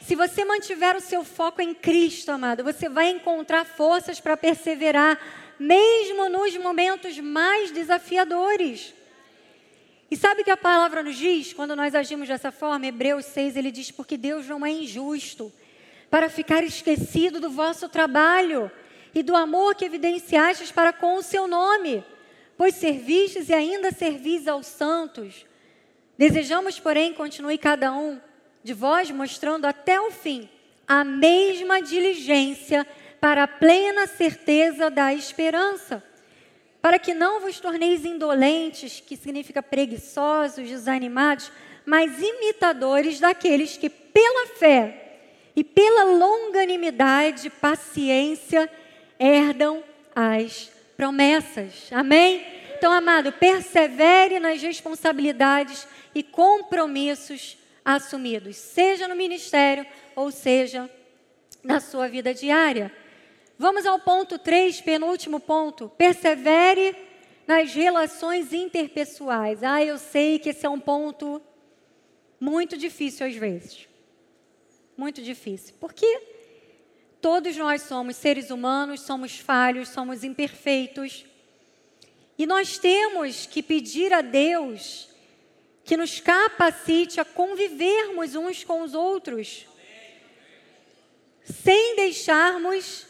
[0.01, 5.19] Se você mantiver o seu foco em Cristo, amado, você vai encontrar forças para perseverar,
[5.59, 8.95] mesmo nos momentos mais desafiadores.
[10.09, 12.87] E sabe o que a palavra nos diz quando nós agimos dessa forma?
[12.87, 15.53] Hebreus 6, ele diz: Porque Deus não é injusto
[16.09, 18.71] para ficar esquecido do vosso trabalho
[19.13, 22.03] e do amor que evidenciastes para com o seu nome,
[22.57, 25.45] pois servistes e ainda servis aos santos.
[26.17, 28.19] Desejamos, porém, continue cada um
[28.63, 30.49] de vós mostrando até o fim
[30.87, 32.85] a mesma diligência
[33.19, 36.03] para a plena certeza da esperança,
[36.81, 41.51] para que não vos torneis indolentes, que significa preguiçosos, desanimados,
[41.85, 45.19] mas imitadores daqueles que pela fé
[45.55, 48.69] e pela longanimidade, paciência,
[49.19, 49.83] herdam
[50.15, 51.89] as promessas.
[51.91, 52.45] Amém?
[52.77, 60.89] Então, amado, persevere nas responsabilidades e compromissos assumidos, seja no ministério ou seja
[61.63, 62.91] na sua vida diária.
[63.57, 65.89] Vamos ao ponto 3, penúltimo ponto.
[65.97, 66.95] Persevere
[67.47, 69.63] nas relações interpessoais.
[69.63, 71.41] Ah, eu sei que esse é um ponto
[72.39, 73.87] muito difícil às vezes
[74.97, 75.75] muito difícil.
[75.79, 76.21] Porque
[77.23, 81.23] todos nós somos seres humanos, somos falhos, somos imperfeitos.
[82.37, 85.07] E nós temos que pedir a Deus
[85.85, 89.65] que nos capacite a convivermos uns com os outros,
[91.45, 93.05] sem deixarmos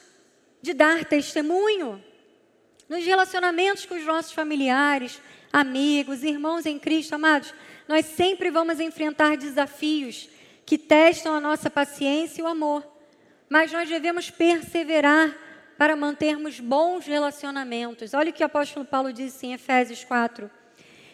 [0.61, 2.03] de dar testemunho
[2.87, 5.19] nos relacionamentos com os nossos familiares,
[5.51, 7.51] amigos, irmãos em Cristo, amados.
[7.87, 10.29] Nós sempre vamos enfrentar desafios
[10.67, 12.92] que testam a nossa paciência e o amor.
[13.53, 15.31] Mas nós devemos perseverar
[15.77, 18.15] para mantermos bons relacionamentos.
[18.15, 20.49] Olha o que o apóstolo Paulo disse em Efésios 4.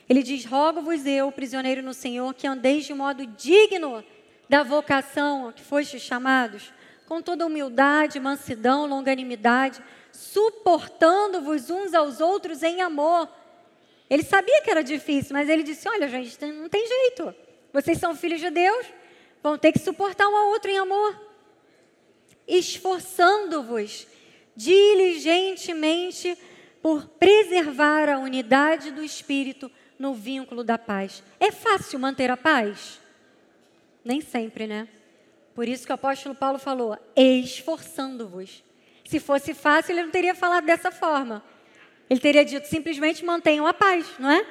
[0.08, 4.02] Ele diz: Rogo-vos eu, prisioneiro no Senhor, que andeis de modo digno
[4.48, 6.72] da vocação que fostes chamados,
[7.10, 13.28] com toda humildade, mansidão, longanimidade, suportando-vos uns aos outros em amor.
[14.10, 17.36] Ele sabia que era difícil, mas ele disse: Olha, gente, não tem jeito.
[17.74, 18.86] Vocês são filhos de Deus,
[19.44, 21.29] vão ter que suportar um ao outro em amor,
[22.50, 24.08] esforçando-vos
[24.56, 26.38] diligentemente
[26.82, 31.24] por preservar a unidade do espírito no vínculo da paz.
[31.40, 33.00] É fácil manter a paz?
[34.04, 34.88] Nem sempre, né?
[35.54, 38.64] Por isso que o apóstolo Paulo falou: esforçando-vos.
[39.06, 41.44] Se fosse fácil, ele não teria falado dessa forma.
[42.10, 44.46] Ele teria dito simplesmente mantenham a paz, não é?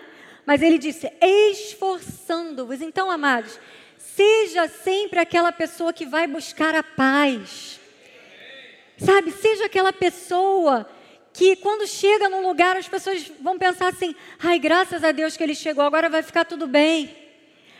[0.47, 2.81] Mas ele disse esforçando-vos.
[2.81, 3.59] Então, amados,
[3.99, 7.81] Seja sempre aquela pessoa que vai buscar a paz.
[8.99, 10.89] Sabe, seja aquela pessoa
[11.33, 15.43] que quando chega num lugar as pessoas vão pensar assim: ai, graças a Deus que
[15.43, 17.17] ele chegou, agora vai ficar tudo bem.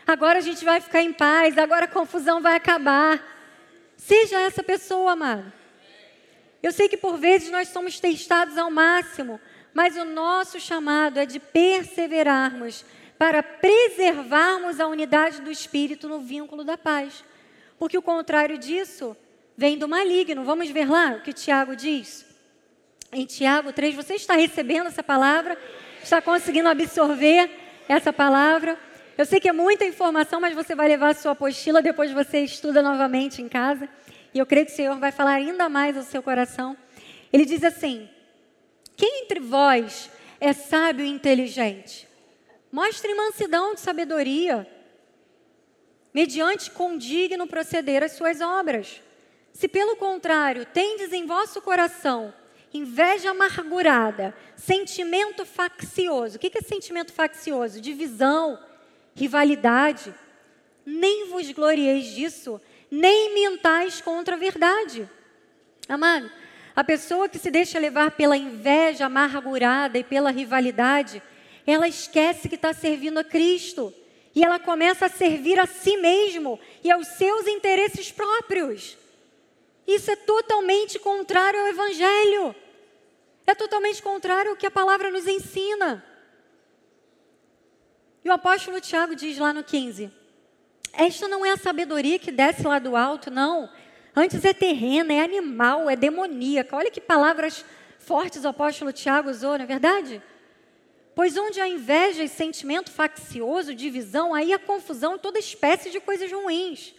[0.07, 3.21] Agora a gente vai ficar em paz, agora a confusão vai acabar.
[3.97, 5.51] Seja essa pessoa, amado.
[6.63, 9.39] Eu sei que por vezes nós somos testados ao máximo,
[9.73, 12.85] mas o nosso chamado é de perseverarmos
[13.17, 17.23] para preservarmos a unidade do espírito no vínculo da paz.
[17.77, 19.15] Porque o contrário disso
[19.59, 20.45] vem do maligno.
[20.45, 22.25] Vamos ver lá o que Tiago diz?
[23.11, 25.57] Em Tiago 3, você está recebendo essa palavra?
[26.01, 27.51] Está conseguindo absorver
[27.89, 28.79] essa palavra?
[29.17, 32.39] Eu sei que é muita informação, mas você vai levar a sua apostila, depois você
[32.39, 33.89] estuda novamente em casa.
[34.33, 36.77] E eu creio que o Senhor vai falar ainda mais ao seu coração.
[37.33, 38.09] Ele diz assim:
[38.95, 42.07] Quem entre vós é sábio e inteligente?
[42.71, 44.65] Mostre mansidão de sabedoria,
[46.13, 49.01] mediante condigno proceder as suas obras.
[49.53, 52.33] Se pelo contrário tendes em vosso coração
[52.73, 56.37] inveja amargurada, sentimento faccioso.
[56.37, 57.81] O que é sentimento faccioso?
[57.81, 58.59] Divisão,
[59.15, 60.13] rivalidade.
[60.85, 65.09] Nem vos glorieis disso, nem mentais contra a verdade.
[65.87, 66.31] Amado,
[66.75, 71.21] a pessoa que se deixa levar pela inveja amargurada e pela rivalidade,
[71.65, 73.93] ela esquece que está servindo a Cristo.
[74.35, 78.98] E ela começa a servir a si mesmo e aos seus interesses próprios.
[79.89, 82.55] Isso é totalmente contrário ao Evangelho.
[83.47, 86.05] É totalmente contrário ao que a palavra nos ensina.
[88.23, 90.11] E o apóstolo Tiago diz lá no 15:
[90.93, 93.67] Esta não é a sabedoria que desce lá do alto, não.
[94.15, 96.75] Antes é terrena, é animal, é demoníaca.
[96.75, 97.65] Olha que palavras
[97.97, 100.21] fortes o apóstolo Tiago usou, não é verdade?
[101.15, 106.31] Pois onde há inveja e sentimento faccioso, divisão, aí há confusão toda espécie de coisas
[106.31, 106.93] ruins.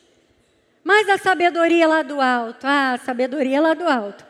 [0.82, 4.24] Mas a sabedoria lá do alto, ah, a sabedoria lá do alto.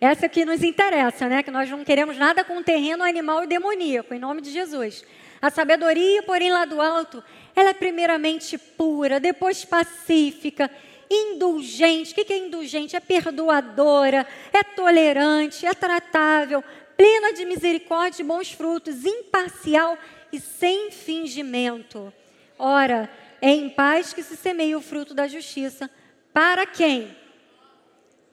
[0.00, 1.42] Essa que nos interessa, né?
[1.42, 5.04] Que nós não queremos nada com terreno animal e demoníaco, em nome de Jesus.
[5.42, 7.22] A sabedoria, porém, lá do alto,
[7.54, 10.70] ela é primeiramente pura, depois pacífica,
[11.10, 12.12] indulgente.
[12.12, 12.96] O que é indulgente?
[12.96, 16.64] É perdoadora, é tolerante, é tratável,
[16.96, 19.98] plena de misericórdia e bons frutos, imparcial
[20.32, 22.12] e sem fingimento.
[22.58, 23.10] Ora,
[23.40, 25.90] é em paz que se semeia o fruto da justiça.
[26.32, 27.16] Para quem?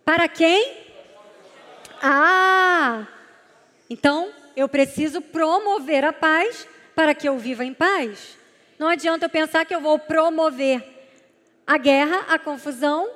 [0.04, 0.78] Para quem?
[2.02, 3.08] Ah!
[3.90, 8.38] Então, eu preciso promover a paz para que eu viva em paz.
[8.78, 10.84] Não adianta eu pensar que eu vou promover
[11.66, 13.10] a guerra, a confusão,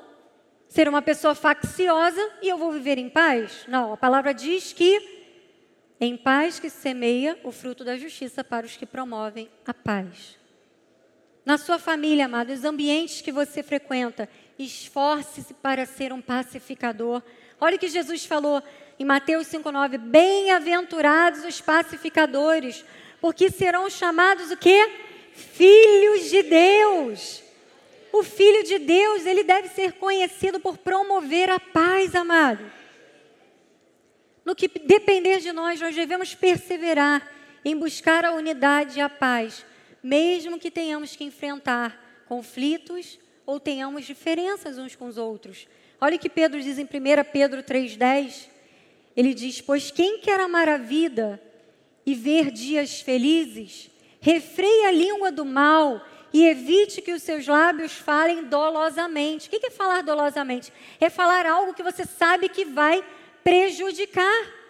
[0.68, 3.66] ser uma pessoa facciosa e eu vou viver em paz.
[3.68, 5.20] Não, a palavra diz que
[6.00, 10.41] em paz que semeia o fruto da justiça para os que promovem a paz.
[11.46, 14.30] Na sua família, amado, os ambientes que você frequenta,
[14.60, 17.22] esforce-se para ser um pacificador.
[17.60, 18.62] Olha o que Jesus falou
[19.00, 22.86] em Mateus 5,9: Bem-aventurados os pacificadores,
[23.20, 24.88] porque serão chamados o quê?
[25.34, 27.42] Filhos de Deus.
[28.14, 32.64] O Filho de Deus, ele deve ser conhecido por promover a paz, amado.
[34.44, 37.28] No que depender de nós, nós devemos perseverar
[37.64, 39.66] em buscar a unidade e a paz
[40.04, 45.68] mesmo que tenhamos que enfrentar conflitos ou tenhamos diferenças uns com os outros.
[46.00, 46.88] Olha o que Pedro diz em 1
[47.32, 48.48] Pedro 3,10.
[49.16, 51.42] Ele diz: Pois quem quer amar a vida
[52.06, 53.90] e ver dias felizes,
[54.20, 59.48] refreie a língua do mal e evite que os seus lábios falem dolosamente.
[59.48, 60.72] O que é falar dolosamente?
[61.00, 63.04] É falar algo que você sabe que vai
[63.44, 64.61] prejudicar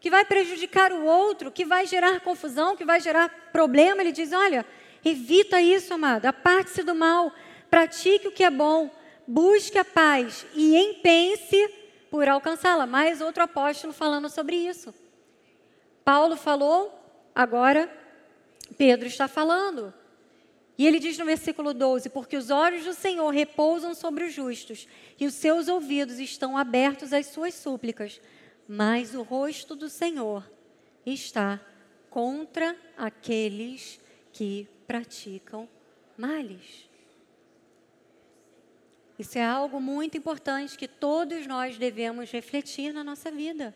[0.00, 4.00] que vai prejudicar o outro, que vai gerar confusão, que vai gerar problema.
[4.00, 4.64] Ele diz: olha,
[5.04, 7.32] evita isso, amado, aparte-se do mal,
[7.70, 8.90] pratique o que é bom,
[9.26, 11.68] busque a paz e empenhe-se
[12.10, 12.86] por alcançá-la.
[12.86, 14.94] Mais outro apóstolo falando sobre isso.
[16.04, 16.94] Paulo falou,
[17.34, 17.90] agora
[18.76, 19.92] Pedro está falando.
[20.78, 24.86] E ele diz no versículo 12: Porque os olhos do Senhor repousam sobre os justos,
[25.18, 28.20] e os seus ouvidos estão abertos às suas súplicas
[28.68, 30.48] mas o rosto do Senhor
[31.06, 31.58] está
[32.10, 33.98] contra aqueles
[34.30, 35.66] que praticam
[36.18, 36.86] males.
[39.18, 43.74] Isso é algo muito importante que todos nós devemos refletir na nossa vida,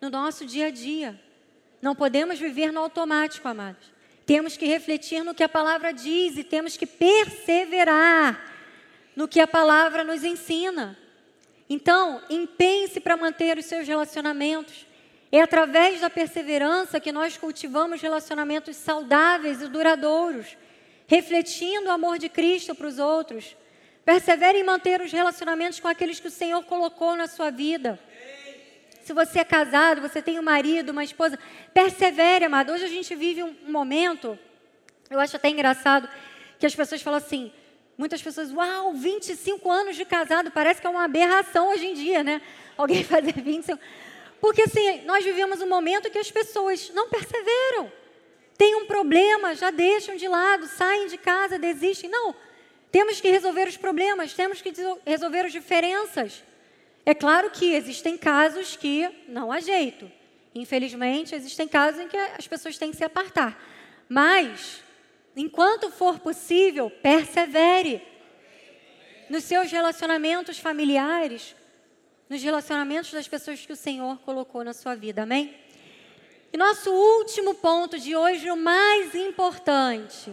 [0.00, 1.20] no nosso dia a dia.
[1.80, 3.92] Não podemos viver no automático, amados.
[4.24, 8.54] Temos que refletir no que a palavra diz e temos que perseverar
[9.14, 10.98] no que a palavra nos ensina.
[11.68, 14.86] Então, empenhe-se para manter os seus relacionamentos.
[15.32, 20.56] É através da perseverança que nós cultivamos relacionamentos saudáveis e duradouros,
[21.06, 23.56] refletindo o amor de Cristo para os outros.
[24.04, 27.98] Persevere em manter os relacionamentos com aqueles que o Senhor colocou na sua vida.
[29.02, 31.38] Se você é casado, você tem um marido, uma esposa,
[31.74, 32.72] persevere, amado.
[32.72, 34.38] Hoje a gente vive um momento,
[35.10, 36.08] eu acho até engraçado,
[36.58, 37.52] que as pessoas falam assim:
[37.96, 42.22] Muitas pessoas, uau, 25 anos de casado, parece que é uma aberração hoje em dia,
[42.22, 42.42] né?
[42.76, 43.80] Alguém fazer 25.
[44.40, 47.90] Porque assim, nós vivemos um momento que as pessoas não perseveram.
[48.58, 52.10] Tem um problema, já deixam de lado, saem de casa, desistem.
[52.10, 52.34] Não.
[52.92, 54.72] Temos que resolver os problemas, temos que
[55.06, 56.42] resolver as diferenças.
[57.04, 60.10] É claro que existem casos que não há jeito.
[60.54, 63.62] Infelizmente, existem casos em que as pessoas têm que se apartar.
[64.08, 64.82] Mas
[65.36, 68.02] Enquanto for possível, persevere
[69.28, 71.54] nos seus relacionamentos familiares,
[72.26, 75.24] nos relacionamentos das pessoas que o Senhor colocou na sua vida.
[75.24, 75.54] Amém?
[76.50, 80.32] E nosso último ponto de hoje, o mais importante.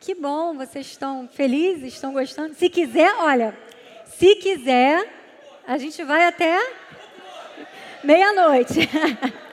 [0.00, 2.54] Que bom, vocês estão felizes, estão gostando?
[2.54, 3.56] Se quiser, olha,
[4.04, 5.08] se quiser,
[5.64, 6.58] a gente vai até
[8.02, 8.80] meia-noite.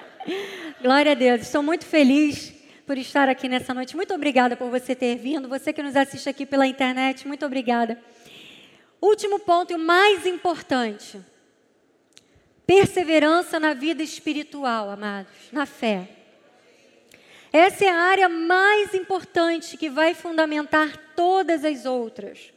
[0.81, 2.60] Glória a Deus, estou muito feliz
[2.91, 3.95] por estar aqui nessa noite.
[3.95, 5.47] Muito obrigada por você ter vindo.
[5.47, 7.97] Você que nos assiste aqui pela internet, muito obrigada.
[9.01, 11.17] Último ponto e o mais importante:
[12.67, 16.05] perseverança na vida espiritual, amados, na fé.
[17.53, 22.51] Essa é a área mais importante que vai fundamentar todas as outras.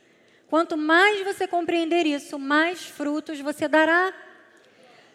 [0.48, 4.12] Quanto mais você compreender isso, mais frutos você dará.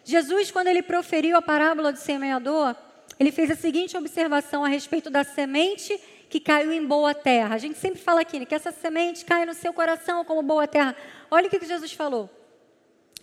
[0.02, 2.74] Jesus, quando ele proferiu a parábola do semeador,
[3.20, 6.00] ele fez a seguinte observação a respeito da semente
[6.30, 7.54] que caiu em boa terra.
[7.54, 10.66] A gente sempre fala aqui né, que essa semente cai no seu coração como boa
[10.66, 10.96] terra.
[11.30, 12.30] Olha o que Jesus falou.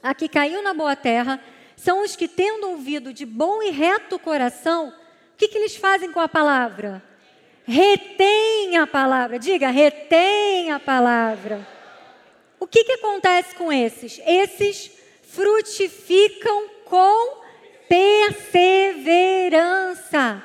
[0.03, 1.43] A que caiu na boa terra
[1.75, 4.93] são os que, tendo ouvido de bom e reto coração, o
[5.35, 7.01] que, que eles fazem com a palavra?
[7.65, 9.39] Retém a palavra.
[9.39, 11.67] Diga, retém a palavra.
[12.59, 14.21] O que, que acontece com esses?
[14.27, 14.91] Esses
[15.23, 17.46] frutificam com
[17.87, 20.43] perseverança.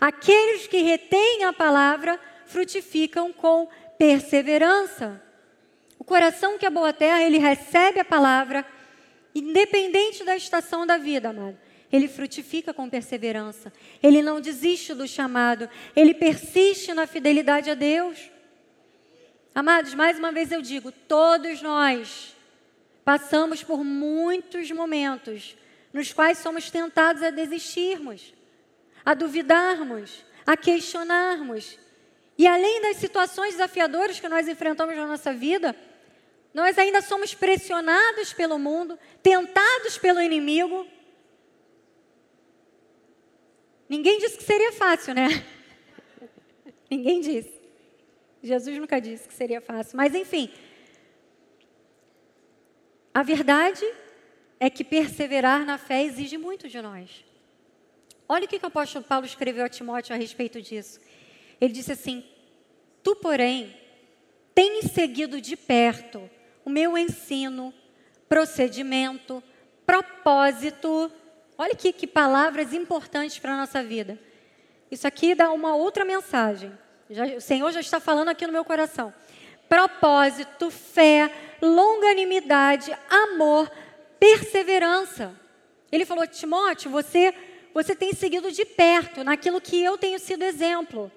[0.00, 3.68] Aqueles que retêm a palavra frutificam com
[3.98, 5.22] perseverança.
[5.98, 8.64] O coração que é boa terra, ele recebe a palavra,
[9.34, 11.58] independente da estação da vida, amado.
[11.92, 13.72] Ele frutifica com perseverança.
[14.02, 15.68] Ele não desiste do chamado.
[15.94, 18.30] Ele persiste na fidelidade a Deus.
[19.54, 22.36] Amados, mais uma vez eu digo: todos nós
[23.04, 25.56] passamos por muitos momentos
[25.92, 28.34] nos quais somos tentados a desistirmos
[29.04, 31.78] a duvidarmos, a questionarmos.
[32.36, 35.76] E além das situações desafiadoras que nós enfrentamos na nossa vida,
[36.52, 40.86] nós ainda somos pressionados pelo mundo, tentados pelo inimigo.
[43.88, 45.28] Ninguém disse que seria fácil, né?
[46.90, 47.60] Ninguém disse.
[48.42, 49.96] Jesus nunca disse que seria fácil.
[49.96, 50.50] Mas, enfim,
[53.12, 53.84] a verdade
[54.60, 57.24] é que perseverar na fé exige muito de nós.
[58.28, 61.00] Olha o que o apóstolo Paulo escreveu a Timóteo a respeito disso.
[61.58, 62.22] Ele disse assim:
[63.02, 63.74] Tu, porém,
[64.54, 66.30] tens seguido de perto
[66.64, 67.72] o meu ensino,
[68.28, 69.42] procedimento,
[69.86, 71.10] propósito.
[71.56, 74.18] Olha que, que palavras importantes para a nossa vida.
[74.90, 76.72] Isso aqui dá uma outra mensagem.
[77.08, 79.12] Já, o Senhor já está falando aqui no meu coração.
[79.68, 81.30] Propósito, fé,
[81.62, 83.70] longanimidade, amor,
[84.20, 85.34] perseverança.
[85.90, 87.34] Ele falou: Timóteo, você
[87.72, 91.10] você tem seguido de perto naquilo que eu tenho sido exemplo.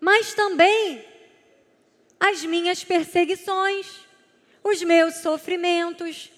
[0.00, 1.04] Mas também
[2.18, 3.86] as minhas perseguições,
[4.62, 6.30] os meus sofrimentos,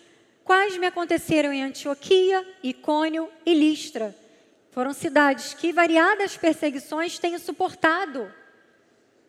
[0.45, 4.15] quais me aconteceram em Antioquia, Icônio e Listra.
[4.73, 8.33] Foram cidades que variadas perseguições tenho suportado.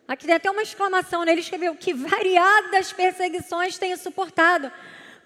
[0.06, 1.32] Aqui tem até uma exclamação, né?
[1.32, 4.70] ele escreveu que variadas perseguições tenho suportado.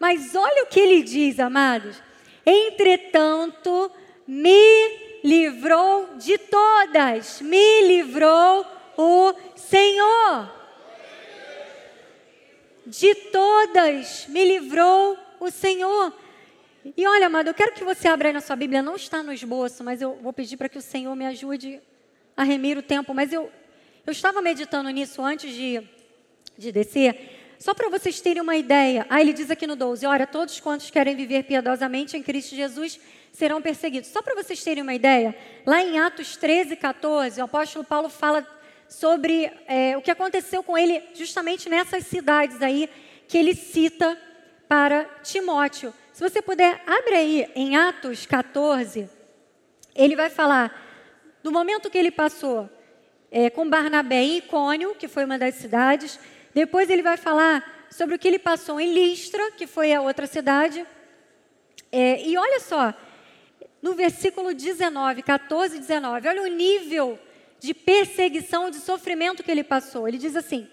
[0.03, 2.03] Mas olha o que ele diz, amados.
[2.44, 3.88] Entretanto,
[4.26, 10.53] me livrou de todas, me livrou o Senhor.
[12.84, 16.12] De todas me livrou o Senhor.
[16.96, 19.32] E olha, amado, eu quero que você abra aí na sua Bíblia, não está no
[19.32, 21.80] esboço, mas eu vou pedir para que o Senhor me ajude
[22.36, 23.14] a remir o tempo.
[23.14, 23.48] Mas eu,
[24.05, 25.80] eu estava meditando nisso antes de,
[26.59, 27.41] de descer.
[27.62, 29.06] Só para vocês terem uma ideia.
[29.08, 32.98] Ah, ele diz aqui no 12: Olha, todos quantos querem viver piedosamente em Cristo Jesus
[33.30, 34.10] serão perseguidos.
[34.10, 35.32] Só para vocês terem uma ideia,
[35.64, 38.44] lá em Atos 13, 14, o apóstolo Paulo fala
[38.88, 42.90] sobre é, o que aconteceu com ele justamente nessas cidades aí
[43.28, 44.18] que ele cita
[44.66, 45.94] para Timóteo.
[46.12, 49.08] Se você puder, abre aí em Atos 14,
[49.94, 52.68] ele vai falar do momento que ele passou
[53.30, 56.18] é, com Barnabé em Icônio, que foi uma das cidades,
[56.55, 60.26] depois ele vai falar sobre o que ele passou em Listra, que foi a outra
[60.26, 60.86] cidade.
[61.90, 62.94] É, e olha só,
[63.82, 67.18] no versículo 19, 14 e 19, olha o nível
[67.59, 70.09] de perseguição, de sofrimento que ele passou.
[70.09, 70.68] Ele diz assim: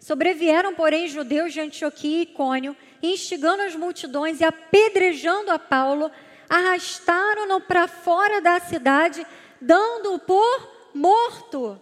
[0.00, 6.10] Sobrevieram, porém, judeus de Antioquia e Icônio, instigando as multidões e apedrejando a Paulo,
[6.48, 9.26] arrastaram-no para fora da cidade,
[9.60, 11.80] dando-o por morto.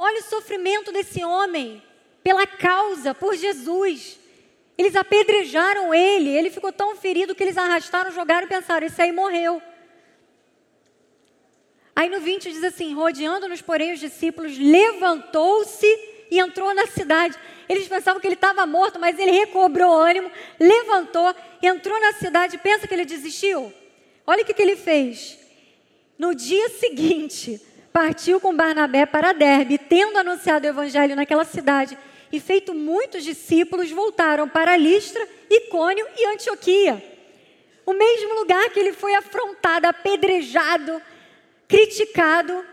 [0.00, 1.82] Olha o sofrimento desse homem
[2.22, 4.16] pela causa, por Jesus.
[4.78, 9.10] Eles apedrejaram ele, ele ficou tão ferido que eles arrastaram, jogaram e pensaram: esse aí
[9.10, 9.60] morreu.
[11.96, 15.84] Aí no 20 diz assim: rodeando-nos, porém, os discípulos, levantou-se
[16.30, 17.36] e entrou na cidade.
[17.68, 20.30] Eles pensavam que ele estava morto, mas ele recobrou ânimo,
[20.60, 22.56] levantou, entrou na cidade.
[22.58, 23.74] Pensa que ele desistiu?
[24.24, 25.36] Olha o que, que ele fez.
[26.16, 27.60] No dia seguinte,
[27.92, 31.98] partiu com Barnabé para Derbe, tendo anunciado o evangelho naquela cidade
[32.30, 37.02] e feito muitos discípulos, voltaram para Listra, Icônio e Antioquia.
[37.86, 41.00] O mesmo lugar que ele foi afrontado, apedrejado,
[41.66, 42.64] criticado.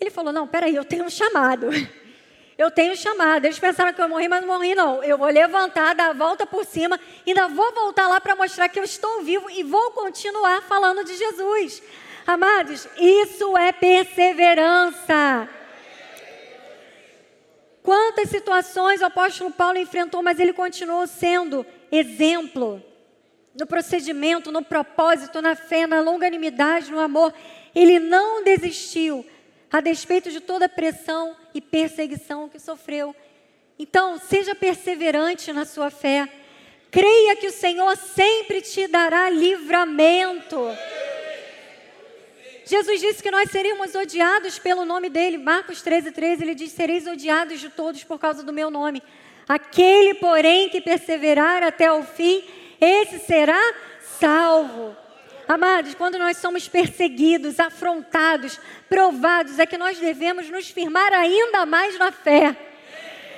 [0.00, 1.68] Ele falou: Não, peraí, eu tenho um chamado.
[2.56, 3.46] Eu tenho um chamado.
[3.46, 5.02] Eles pensaram que eu morri, mas não morri, não.
[5.02, 8.78] Eu vou levantar, dar a volta por cima, ainda vou voltar lá para mostrar que
[8.78, 11.82] eu estou vivo e vou continuar falando de Jesus.
[12.30, 15.48] Amados, isso é perseverança.
[17.82, 22.80] Quantas situações o apóstolo Paulo enfrentou, mas ele continuou sendo exemplo.
[23.52, 27.34] no procedimento, no propósito, na fé, na longanimidade, no amor.
[27.74, 29.26] Ele não desistiu,
[29.72, 33.14] a despeito de toda a pressão e perseguição que sofreu.
[33.76, 36.28] Então, seja perseverante na sua fé.
[36.92, 40.60] Creia que o Senhor sempre te dará livramento.
[42.70, 45.36] Jesus disse que nós seríamos odiados pelo nome dele.
[45.36, 49.02] Marcos 13, 13, ele diz: Sereis odiados de todos por causa do meu nome.
[49.48, 52.44] Aquele, porém, que perseverar até o fim,
[52.80, 53.60] esse será
[54.20, 54.96] salvo.
[55.48, 61.98] Amados, quando nós somos perseguidos, afrontados, provados, é que nós devemos nos firmar ainda mais
[61.98, 62.56] na fé.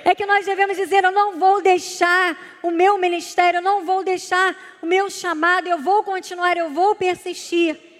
[0.04, 4.04] É que nós devemos dizer: Eu não vou deixar o meu ministério, eu não vou
[4.04, 7.91] deixar o meu chamado, eu vou continuar, eu vou persistir.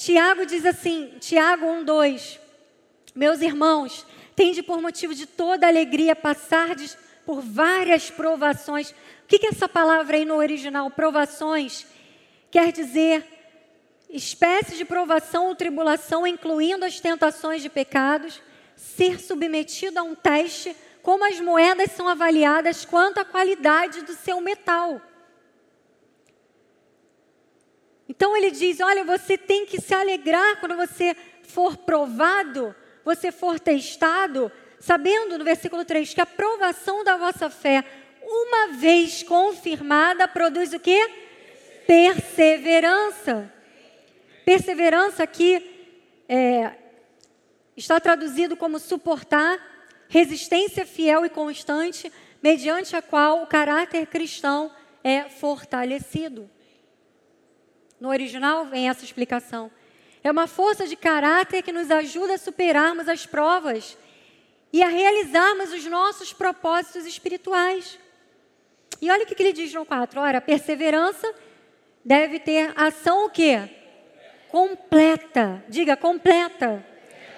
[0.00, 2.38] Tiago diz assim, Tiago 1:2.
[3.14, 6.96] Meus irmãos, tende por motivo de toda alegria passardes
[7.26, 8.92] por várias provações.
[8.92, 8.94] O
[9.28, 10.90] que, que essa palavra aí no original?
[10.90, 11.86] Provações
[12.50, 13.26] quer dizer
[14.08, 18.40] espécie de provação ou tribulação, incluindo as tentações de pecados,
[18.74, 24.40] ser submetido a um teste, como as moedas são avaliadas quanto à qualidade do seu
[24.40, 24.98] metal.
[28.10, 33.60] Então ele diz: olha, você tem que se alegrar quando você for provado, você for
[33.60, 34.50] testado,
[34.80, 37.84] sabendo no versículo 3 que a provação da vossa fé,
[38.20, 41.08] uma vez confirmada, produz o quê?
[41.86, 43.48] Perseverança.
[44.44, 45.94] Perseverança aqui
[46.28, 46.72] é,
[47.76, 49.56] está traduzido como suportar,
[50.08, 54.68] resistência fiel e constante, mediante a qual o caráter cristão
[55.04, 56.50] é fortalecido.
[58.00, 59.70] No original vem essa explicação.
[60.24, 63.96] É uma força de caráter que nos ajuda a superarmos as provas
[64.72, 67.98] e a realizarmos os nossos propósitos espirituais.
[69.00, 70.20] E olha o que ele diz no 4.
[70.20, 71.32] Ora, perseverança
[72.04, 73.68] deve ter ação o quê?
[74.48, 75.64] Completa.
[75.68, 76.84] Diga, completa.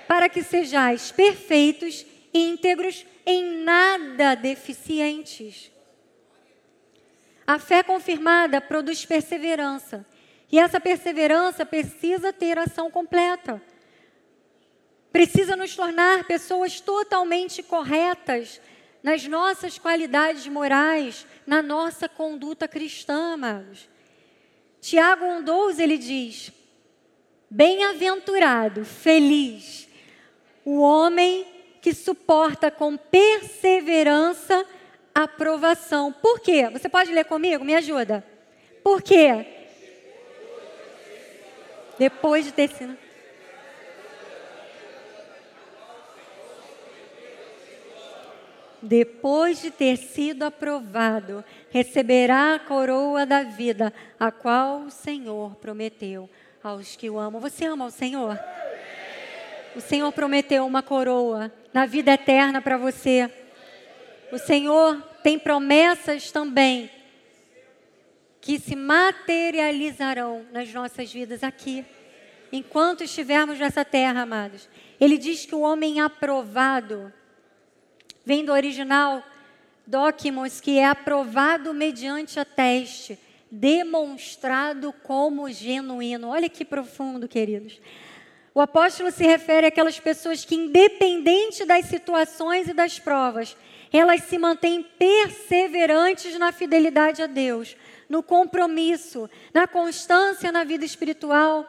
[0.07, 5.71] Para que sejais perfeitos, íntegros, em nada deficientes.
[7.47, 10.07] A fé confirmada produz perseverança.
[10.53, 13.61] E essa perseverança precisa ter ação completa.
[15.11, 18.61] Precisa nos tornar pessoas totalmente corretas
[19.03, 23.89] nas nossas qualidades morais, na nossa conduta cristã, amados.
[24.79, 26.53] Tiago 1,12 ele diz:
[27.51, 29.89] Bem-aventurado, feliz,
[30.67, 31.47] o homem
[31.81, 34.67] que suporta com perseverança
[35.15, 36.13] a provação.
[36.13, 36.69] Por quê?
[36.69, 37.65] Você pode ler comigo?
[37.65, 38.25] Me ajuda.
[38.85, 39.62] Por quê?
[41.99, 42.97] Depois de ter sido.
[48.85, 56.29] Depois de ter sido aprovado, receberá a coroa da vida, a qual o Senhor prometeu
[56.63, 57.41] aos que o amam.
[57.41, 58.37] Você ama o Senhor?
[59.77, 63.31] O Senhor prometeu uma coroa na vida eterna para você.
[64.33, 66.91] O Senhor tem promessas também
[68.43, 71.85] que se materializarão nas nossas vidas aqui,
[72.51, 74.69] enquanto estivermos nessa terra, amados.
[75.01, 77.13] Ele diz que o homem aprovado
[78.27, 79.23] vem do original
[79.87, 83.17] docimos, que é aprovado mediante a teste,
[83.49, 86.31] demonstrado como genuíno.
[86.31, 87.81] Olha que profundo, queridos.
[88.53, 93.57] O apóstolo se refere àquelas pessoas que, independente das situações e das provas,
[93.93, 97.77] elas se mantêm perseverantes na fidelidade a Deus,
[98.13, 101.67] no compromisso, na constância na vida espiritual.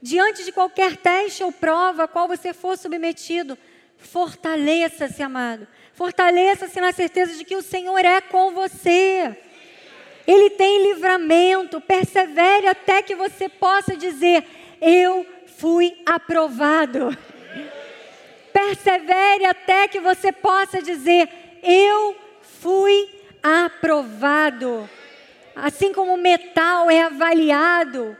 [0.00, 3.58] Diante de qualquer teste ou prova a qual você for submetido,
[3.98, 5.68] fortaleça-se, amado.
[5.92, 9.36] Fortaleça-se na certeza de que o Senhor é com você.
[10.26, 11.82] Ele tem livramento.
[11.82, 14.46] Persevere até que você possa dizer:
[14.80, 15.26] Eu
[15.58, 17.14] fui aprovado.
[18.54, 21.28] Persevere até que você possa dizer:
[21.62, 23.06] Eu fui
[23.42, 24.88] aprovado
[25.62, 28.16] assim como o metal é avaliado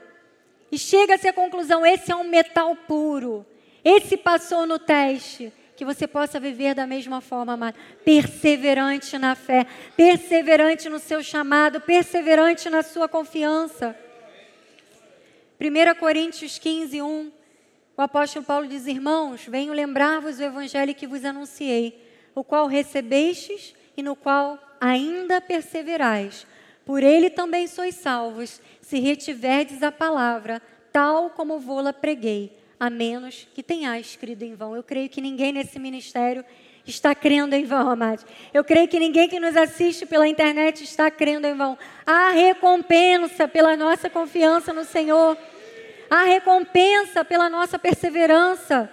[0.71, 3.47] e chega-se à conclusão: esse é um metal puro,
[3.85, 5.53] esse passou no teste.
[5.77, 7.77] Que você possa viver da mesma forma, amado.
[8.05, 9.65] Perseverante na fé,
[9.97, 13.97] perseverante no seu chamado, perseverante na sua confiança.
[15.61, 17.33] 1 Coríntios 15, 1.
[17.97, 23.73] O apóstolo Paulo diz: Irmãos, venho lembrar-vos o evangelho que vos anunciei, o qual recebestes
[23.97, 26.45] e no qual ainda perseverais
[26.89, 33.47] por ele também sois salvos, se retiverdes a palavra, tal como vou-la preguei, a menos
[33.55, 34.75] que tenhais crido em vão.
[34.75, 36.43] Eu creio que ninguém nesse ministério
[36.87, 38.25] está crendo em vão, amados.
[38.55, 41.77] Eu creio que ninguém que nos assiste pela internet está crendo em vão.
[42.07, 45.37] Há recompensa pela nossa confiança no Senhor.
[46.09, 48.91] Há recompensa pela nossa perseverança.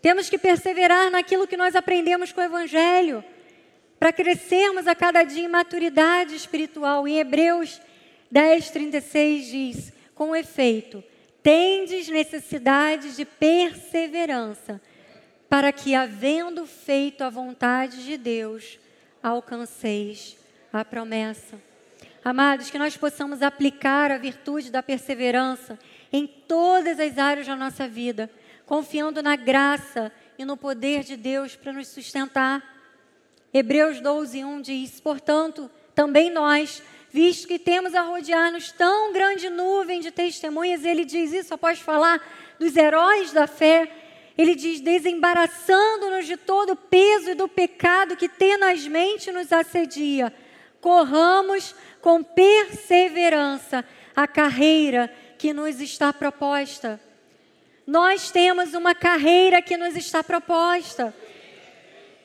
[0.00, 3.22] Temos que perseverar naquilo que nós aprendemos com o Evangelho,
[4.02, 7.06] para crescermos a cada dia em maturidade espiritual.
[7.06, 7.80] Em Hebreus
[8.32, 11.04] 10, 36 diz: com efeito,
[11.40, 14.80] tendes necessidade de perseverança
[15.48, 18.76] para que, havendo feito a vontade de Deus,
[19.22, 20.36] alcanceis
[20.72, 21.56] a promessa.
[22.24, 25.78] Amados, que nós possamos aplicar a virtude da perseverança
[26.12, 28.28] em todas as áreas da nossa vida,
[28.66, 32.71] confiando na graça e no poder de Deus para nos sustentar.
[33.52, 40.00] Hebreus 12, 1 diz: Portanto, também nós, visto que temos a rodear-nos tão grande nuvem
[40.00, 42.20] de testemunhas, ele diz isso após falar
[42.58, 43.90] dos heróis da fé
[44.36, 50.32] ele diz: desembaraçando-nos de todo o peso e do pecado que tenazmente nos assedia,
[50.80, 53.84] corramos com perseverança
[54.14, 57.00] a carreira que nos está proposta.
[57.86, 61.14] Nós temos uma carreira que nos está proposta.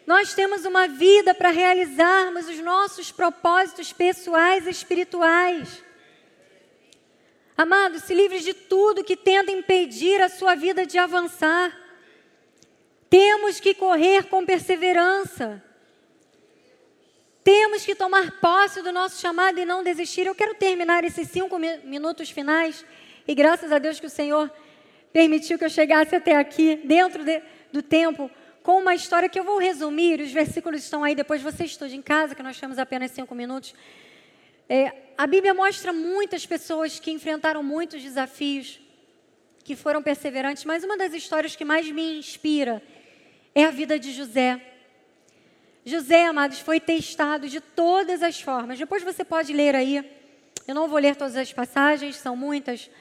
[0.08, 5.84] Nós temos uma vida para realizarmos os nossos propósitos pessoais e espirituais.
[7.58, 11.78] Amado, se livre de tudo que tenta impedir a sua vida de avançar.
[13.10, 15.62] Temos que correr com perseverança.
[17.44, 20.26] Temos que tomar posse do nosso chamado e não desistir.
[20.26, 22.86] Eu quero terminar esses cinco minutos finais,
[23.28, 24.50] e graças a Deus que o Senhor
[25.12, 27.42] permitiu que eu chegasse até aqui, dentro de,
[27.74, 28.32] do tempo,
[28.68, 30.20] com uma história que eu vou resumir.
[30.20, 33.74] Os versículos estão aí, depois você estude em casa, que nós temos apenas cinco minutos.
[34.68, 38.78] É, a Bíblia mostra muitas pessoas que enfrentaram muitos desafios,
[39.64, 42.84] que foram perseverantes, mas uma das histórias que mais me inspira
[43.56, 44.62] é a vida de José.
[45.86, 48.78] José, amados, foi testado de todas as formas.
[48.78, 50.04] Depois você pode ler aí.
[50.68, 52.92] Eu não vou ler todas as passagens, são muitas.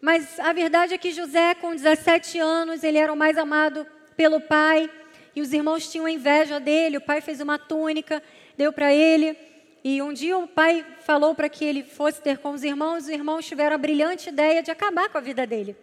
[0.00, 3.86] Mas a verdade é que José, com 17 anos, ele era o mais amado
[4.16, 4.90] pelo pai.
[5.34, 6.98] E os irmãos tinham inveja dele.
[6.98, 8.22] O pai fez uma túnica,
[8.56, 9.36] deu para ele.
[9.82, 13.04] E um dia o pai falou para que ele fosse ter com os irmãos.
[13.04, 15.76] Os irmãos tiveram a brilhante ideia de acabar com a vida dele.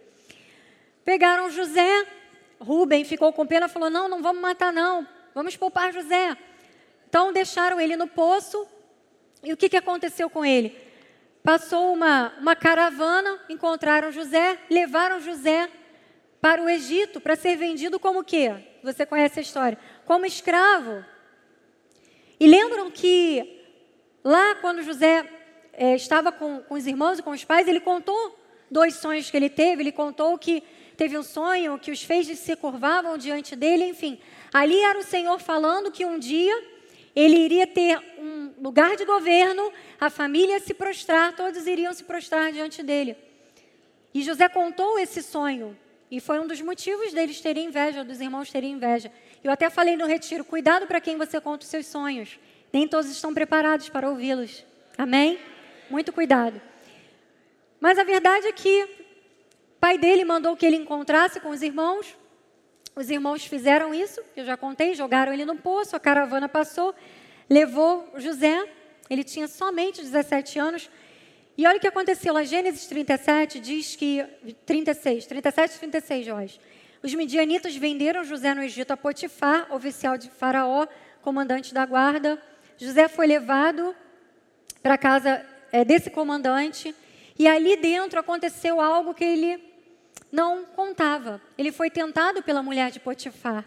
[1.04, 2.06] Pegaram José,
[2.58, 5.06] Rubem ficou com pena falou: Não, não vamos matar, não.
[5.34, 6.36] Vamos poupar José.
[7.08, 8.66] Então deixaram ele no poço.
[9.42, 10.76] E o que, que aconteceu com ele?
[11.42, 15.68] Passou uma, uma caravana, encontraram José, levaram José
[16.40, 18.71] para o Egito para ser vendido como quê?
[18.82, 19.78] Você conhece a história?
[20.04, 21.04] Como escravo.
[22.38, 23.60] E lembram que
[24.24, 25.28] lá quando José
[25.72, 28.38] é, estava com, com os irmãos e com os pais, ele contou
[28.70, 29.82] dois sonhos que ele teve.
[29.82, 30.62] Ele contou que
[30.96, 34.18] teve um sonho que os feixes se curvavam diante dele, enfim.
[34.52, 36.72] Ali era o Senhor falando que um dia
[37.14, 39.70] ele iria ter um lugar de governo,
[40.00, 43.16] a família se prostrar, todos iriam se prostrar diante dele.
[44.14, 45.76] E José contou esse sonho,
[46.12, 49.10] e foi um dos motivos deles terem inveja, dos irmãos terem inveja.
[49.42, 52.38] Eu até falei no retiro: cuidado para quem você conta os seus sonhos.
[52.70, 54.62] Nem todos estão preparados para ouvi-los.
[54.98, 55.38] Amém?
[55.88, 56.60] Muito cuidado.
[57.80, 58.86] Mas a verdade é que
[59.80, 62.14] pai dele mandou que ele encontrasse com os irmãos.
[62.94, 66.94] Os irmãos fizeram isso, eu já contei, jogaram ele no poço, a caravana passou,
[67.48, 68.68] levou José,
[69.08, 70.90] ele tinha somente 17 anos.
[71.56, 74.24] E olha o que aconteceu lá, Gênesis 37 diz que
[74.64, 76.60] 36, 37 e 36, Jorge.
[77.02, 80.86] Os midianitas venderam José no Egito a Potifar, oficial de Faraó,
[81.20, 82.40] comandante da guarda.
[82.78, 83.94] José foi levado
[84.82, 86.94] para a casa é, desse comandante
[87.38, 89.62] e ali dentro aconteceu algo que ele
[90.30, 91.40] não contava.
[91.58, 93.64] Ele foi tentado pela mulher de Potifar,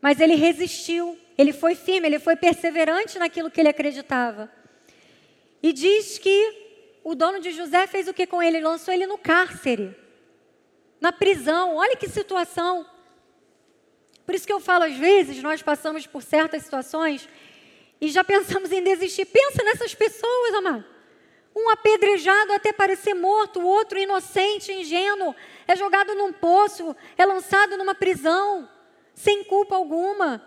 [0.00, 4.50] mas ele resistiu, ele foi firme, ele foi perseverante naquilo que ele acreditava.
[5.62, 6.63] E diz que
[7.04, 8.58] o dono de José fez o que com ele?
[8.60, 9.94] Lançou ele no cárcere,
[10.98, 11.76] na prisão.
[11.76, 12.86] Olha que situação.
[14.24, 17.28] Por isso que eu falo, às vezes, nós passamos por certas situações
[18.00, 19.26] e já pensamos em desistir.
[19.26, 20.82] Pensa nessas pessoas, amado.
[21.54, 25.36] Um apedrejado até parecer morto, o outro inocente, ingênuo,
[25.68, 28.68] é jogado num poço, é lançado numa prisão,
[29.14, 30.42] sem culpa alguma.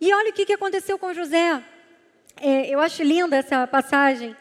[0.00, 1.62] E olha o que aconteceu com José.
[2.40, 4.36] É, eu acho linda essa passagem.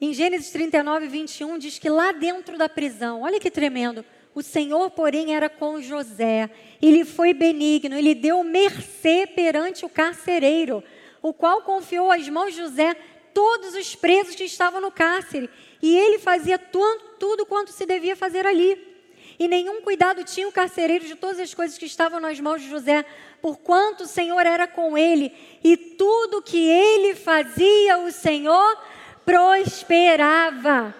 [0.00, 4.04] Em Gênesis 39, 21, diz que lá dentro da prisão, olha que tremendo,
[4.34, 6.50] o Senhor, porém, era com José.
[6.82, 10.82] Ele foi benigno, ele deu mercê perante o carcereiro
[11.22, 12.94] o qual confiou às mãos de José
[13.34, 15.50] todos os presos que estavam no cárcere.
[15.82, 18.95] E ele fazia tudo, tudo quanto se devia fazer ali.
[19.38, 22.68] E nenhum cuidado tinha o carcereiro de todas as coisas que estavam nas mãos de
[22.68, 23.04] José,
[23.42, 25.32] porquanto o Senhor era com ele,
[25.62, 28.82] e tudo que ele fazia, o Senhor
[29.24, 30.94] prosperava.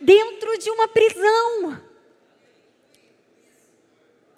[0.00, 1.80] Dentro de uma prisão.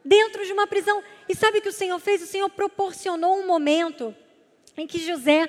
[0.05, 1.03] Dentro de uma prisão.
[1.29, 2.23] E sabe o que o Senhor fez?
[2.23, 4.15] O Senhor proporcionou um momento
[4.77, 5.49] em que José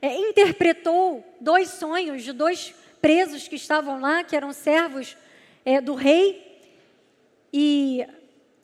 [0.00, 5.16] é, interpretou dois sonhos de dois presos que estavam lá, que eram servos
[5.64, 6.47] é, do rei.
[7.52, 8.06] E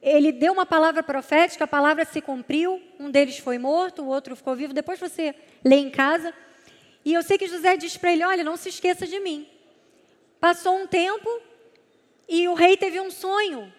[0.02, 2.80] ele deu uma palavra profética, a palavra se cumpriu.
[3.00, 4.74] Um deles foi morto, o outro ficou vivo.
[4.74, 6.32] Depois você lê em casa.
[7.04, 9.48] E eu sei que José disse para ele: Olha, não se esqueça de mim.
[10.38, 11.28] Passou um tempo
[12.28, 13.72] e o rei teve um sonho.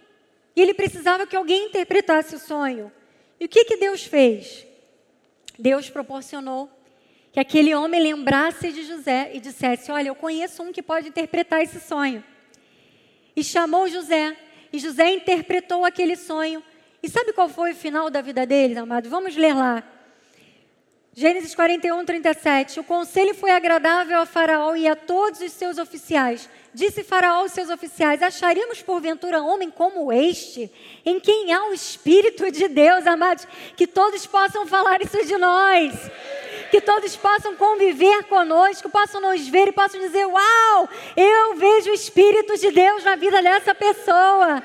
[0.55, 2.91] E ele precisava que alguém interpretasse o sonho.
[3.39, 4.65] E o que, que Deus fez?
[5.59, 6.69] Deus proporcionou
[7.31, 11.61] que aquele homem lembrasse de José e dissesse: Olha, eu conheço um que pode interpretar
[11.61, 12.23] esse sonho.
[13.35, 14.35] E chamou José,
[14.75, 16.61] e José interpretou aquele sonho.
[17.01, 19.09] E sabe qual foi o final da vida dele, amado?
[19.09, 19.83] Vamos ler lá.
[21.13, 22.81] Gênesis 41, 37.
[22.81, 26.49] O conselho foi agradável a Faraó e a todos os seus oficiais.
[26.75, 30.69] Disse Faraó aos seus oficiais: Acharíamos porventura homem como este,
[31.05, 33.47] em quem há o Espírito de Deus, amados,
[33.77, 35.93] que todos possam falar isso de nós
[36.71, 41.93] que todos possam conviver conosco, possam nos ver e possam dizer: Uau, eu vejo o
[41.93, 44.61] Espírito de Deus na vida dessa pessoa.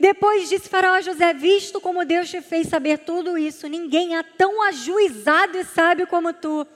[0.00, 4.22] Depois disse Faraó a José: Visto como Deus te fez saber tudo isso, ninguém é
[4.22, 6.66] tão ajuizado e sábio como tu.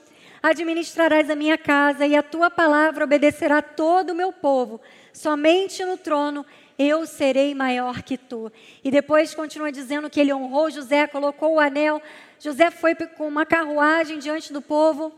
[0.41, 4.81] Administrarás a minha casa e a tua palavra obedecerá todo o meu povo.
[5.13, 6.45] Somente no trono
[6.79, 8.51] eu serei maior que tu.
[8.83, 12.01] E depois continua dizendo que ele honrou José, colocou o anel
[12.41, 15.13] José foi com uma carruagem diante do povo.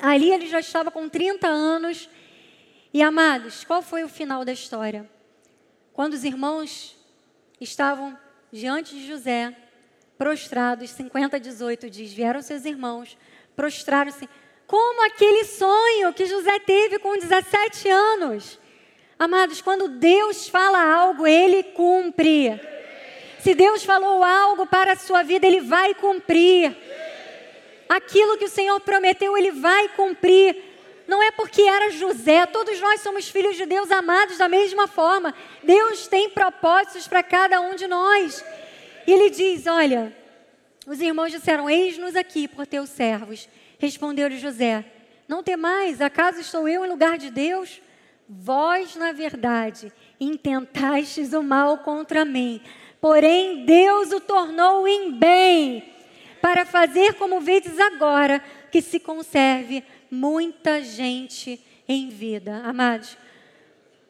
[0.00, 2.08] Ali ele já estava com 30 anos.
[2.92, 5.08] E amados, qual foi o final da história?
[5.92, 6.96] Quando os irmãos
[7.60, 8.18] estavam
[8.50, 9.54] diante de José,
[10.16, 13.18] prostrados, 50, 18 diz, vieram seus irmãos,
[13.58, 14.28] prostraram-se,
[14.68, 18.56] como aquele sonho que José teve com 17 anos.
[19.18, 22.60] Amados, quando Deus fala algo, ele cumpre.
[23.40, 26.76] Se Deus falou algo para a sua vida, Ele vai cumprir.
[27.88, 30.56] Aquilo que o Senhor prometeu, Ele vai cumprir.
[31.08, 35.34] Não é porque era José, todos nós somos filhos de Deus amados da mesma forma.
[35.64, 38.44] Deus tem propósitos para cada um de nós.
[39.06, 40.12] E Ele diz: Olha,
[40.88, 43.48] os irmãos disseram: Eis-nos aqui por teus servos.
[43.78, 44.84] Respondeu-lhe José:
[45.28, 47.80] Não temais, acaso estou eu em lugar de Deus?
[48.28, 52.60] Vós, na verdade, intentastes o mal contra mim
[53.00, 55.84] Porém, Deus o tornou em bem,
[56.40, 62.62] para fazer como vedes agora, que se conserve muita gente em vida.
[62.64, 63.16] Amados,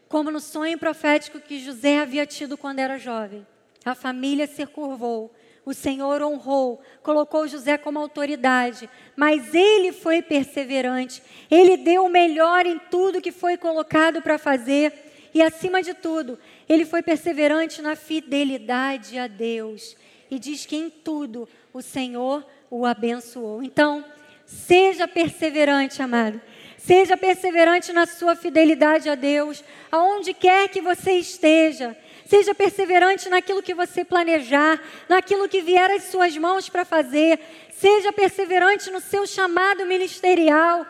[0.09, 3.47] como no sonho profético que José havia tido quando era jovem,
[3.85, 5.33] a família se curvou,
[5.69, 12.65] o Senhor honrou, colocou José como autoridade, mas ele foi perseverante, ele deu o melhor
[12.65, 14.95] em tudo que foi colocado para fazer,
[15.35, 19.95] e acima de tudo, ele foi perseverante na fidelidade a Deus
[20.31, 23.63] e diz que em tudo o Senhor o abençoou.
[23.63, 24.03] Então,
[24.47, 26.41] seja perseverante, amado.
[26.79, 29.63] Seja perseverante na sua fidelidade a Deus,
[29.93, 31.95] aonde quer que você esteja.
[32.29, 37.41] Seja perseverante naquilo que você planejar, naquilo que vier às suas mãos para fazer.
[37.73, 40.87] Seja perseverante no seu chamado ministerial.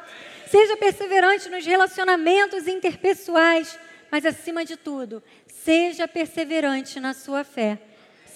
[0.51, 3.79] Seja perseverante nos relacionamentos interpessoais.
[4.11, 5.23] Mas, acima de tudo,
[5.69, 7.79] Seja perseverante na sua fé,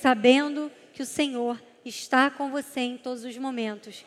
[0.02, 4.04] sabendo que o Senhor está com você em todos os momentos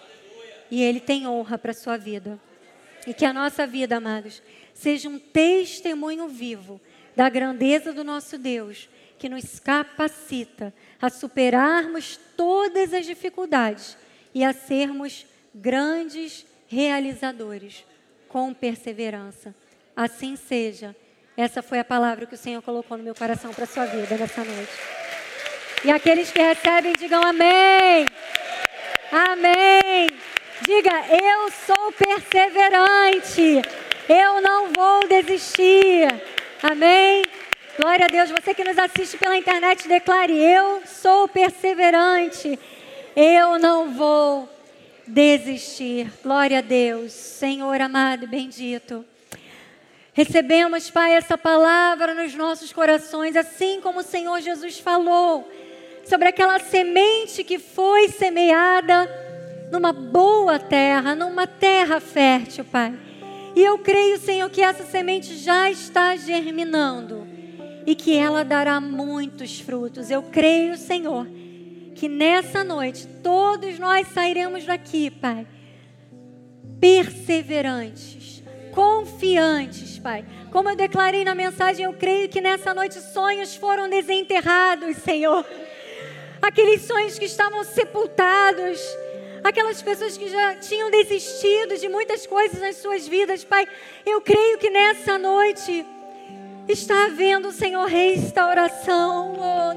[0.69, 2.39] e Ele tem honra para a sua vida.
[3.07, 4.43] E que a nossa vida, amados,
[4.75, 6.79] seja um testemunho vivo
[7.15, 13.97] da grandeza do nosso Deus, que nos capacita a superarmos todas as dificuldades
[14.33, 17.85] e a sermos grandes realizadores
[18.27, 19.55] com perseverança.
[19.95, 20.95] Assim seja
[21.37, 24.15] essa foi a palavra que o Senhor colocou no meu coração para a sua vida
[24.15, 24.71] nessa noite.
[25.83, 28.05] E aqueles que recebem, digam amém.
[29.11, 30.09] Amém.
[30.65, 33.61] Diga, eu sou perseverante.
[34.07, 36.07] Eu não vou desistir.
[36.67, 37.23] Amém.
[37.79, 38.31] Glória a Deus.
[38.31, 42.57] Você que nos assiste pela internet, declare: Eu sou perseverante.
[43.15, 44.49] Eu não vou
[45.05, 46.11] desistir.
[46.23, 47.11] Glória a Deus.
[47.11, 49.05] Senhor amado, bendito.
[50.11, 55.47] Recebemos, Pai, essa palavra nos nossos corações, assim como o Senhor Jesus falou,
[56.03, 59.07] sobre aquela semente que foi semeada
[59.71, 63.04] numa boa terra, numa terra fértil, Pai.
[63.55, 67.25] E eu creio, Senhor, que essa semente já está germinando.
[67.87, 70.09] e que ela dará muitos frutos.
[70.09, 71.27] Eu creio, Senhor,
[71.93, 75.45] que nessa noite todos nós sairemos daqui, Pai,
[76.79, 78.43] perseverantes,
[78.73, 80.25] confiantes, Pai.
[80.51, 85.45] Como eu declarei na mensagem, eu creio que nessa noite sonhos foram desenterrados, Senhor.
[86.41, 88.79] Aqueles sonhos que estavam sepultados,
[89.45, 93.67] aquelas pessoas que já tinham desistido de muitas coisas nas suas vidas, Pai.
[94.03, 95.85] Eu creio que nessa noite
[96.67, 99.35] está havendo, Senhor, restauração.
[99.37, 99.75] Oh.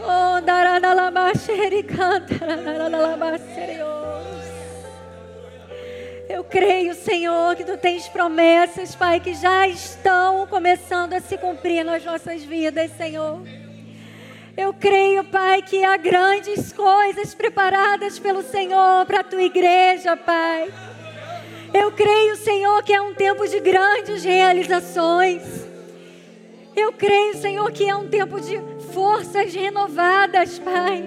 [0.00, 0.40] Oh,
[1.84, 3.86] cantaradalabaserios.
[6.28, 11.84] Eu creio, Senhor, que Tu tens promessas, Pai, que já estão começando a se cumprir
[11.84, 13.61] nas nossas vidas, Senhor.
[14.56, 20.72] Eu creio, Pai, que há grandes coisas preparadas pelo Senhor para a Tua igreja, Pai.
[21.72, 25.42] Eu creio, Senhor, que é um tempo de grandes realizações.
[26.76, 28.60] Eu creio, Senhor, que é um tempo de
[28.92, 31.02] forças renovadas, Pai.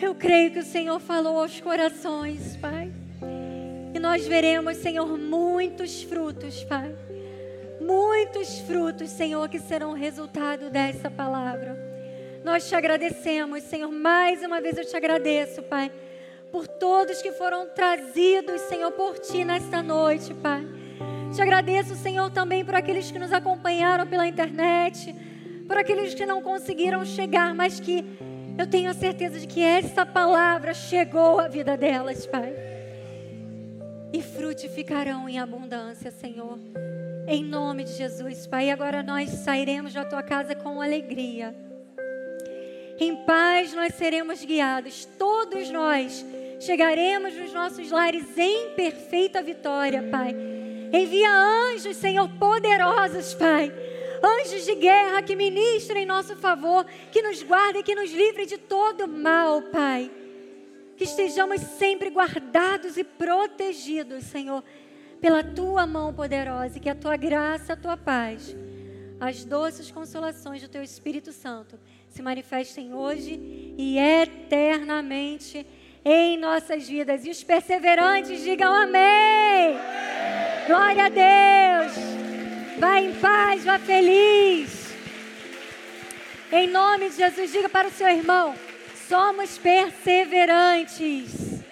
[0.00, 2.90] Eu creio que o Senhor falou aos corações, Pai.
[3.94, 6.94] E nós veremos, Senhor, muitos frutos, Pai.
[7.78, 11.91] Muitos frutos, Senhor, que serão resultado dessa palavra.
[12.44, 13.90] Nós te agradecemos, Senhor.
[13.90, 15.90] Mais uma vez eu te agradeço, Pai
[16.52, 20.62] por todos que foram trazidos, Senhor, por Ti nesta noite, Pai.
[21.34, 25.16] Te agradeço, Senhor, também por aqueles que nos acompanharam pela internet,
[25.66, 28.04] por aqueles que não conseguiram chegar, mas que
[28.58, 32.54] eu tenho a certeza de que essa palavra chegou à vida delas, Pai.
[34.12, 36.58] E frutificarão em abundância, Senhor.
[37.26, 38.66] Em nome de Jesus, Pai.
[38.66, 41.71] E agora nós sairemos da tua casa com alegria.
[42.98, 46.24] Em paz nós seremos guiados, todos nós
[46.60, 50.34] chegaremos nos nossos lares em perfeita vitória, Pai.
[50.92, 53.72] Envia anjos, Senhor, poderosos, Pai.
[54.22, 58.58] Anjos de guerra que ministrem em nosso favor, que nos guardem, que nos livrem de
[58.58, 60.10] todo mal, Pai.
[60.96, 64.62] Que estejamos sempre guardados e protegidos, Senhor,
[65.20, 68.54] pela tua mão poderosa e que a tua graça, a tua paz,
[69.18, 71.78] as doces consolações do teu Espírito Santo
[72.12, 73.40] se manifestem hoje
[73.78, 75.66] e eternamente
[76.04, 77.24] em nossas vidas.
[77.24, 79.74] E os perseverantes digam amém.
[80.66, 81.92] Glória a Deus.
[82.78, 84.92] Vá em paz, vá feliz.
[86.52, 88.54] Em nome de Jesus, diga para o seu irmão:
[89.08, 91.62] somos perseverantes.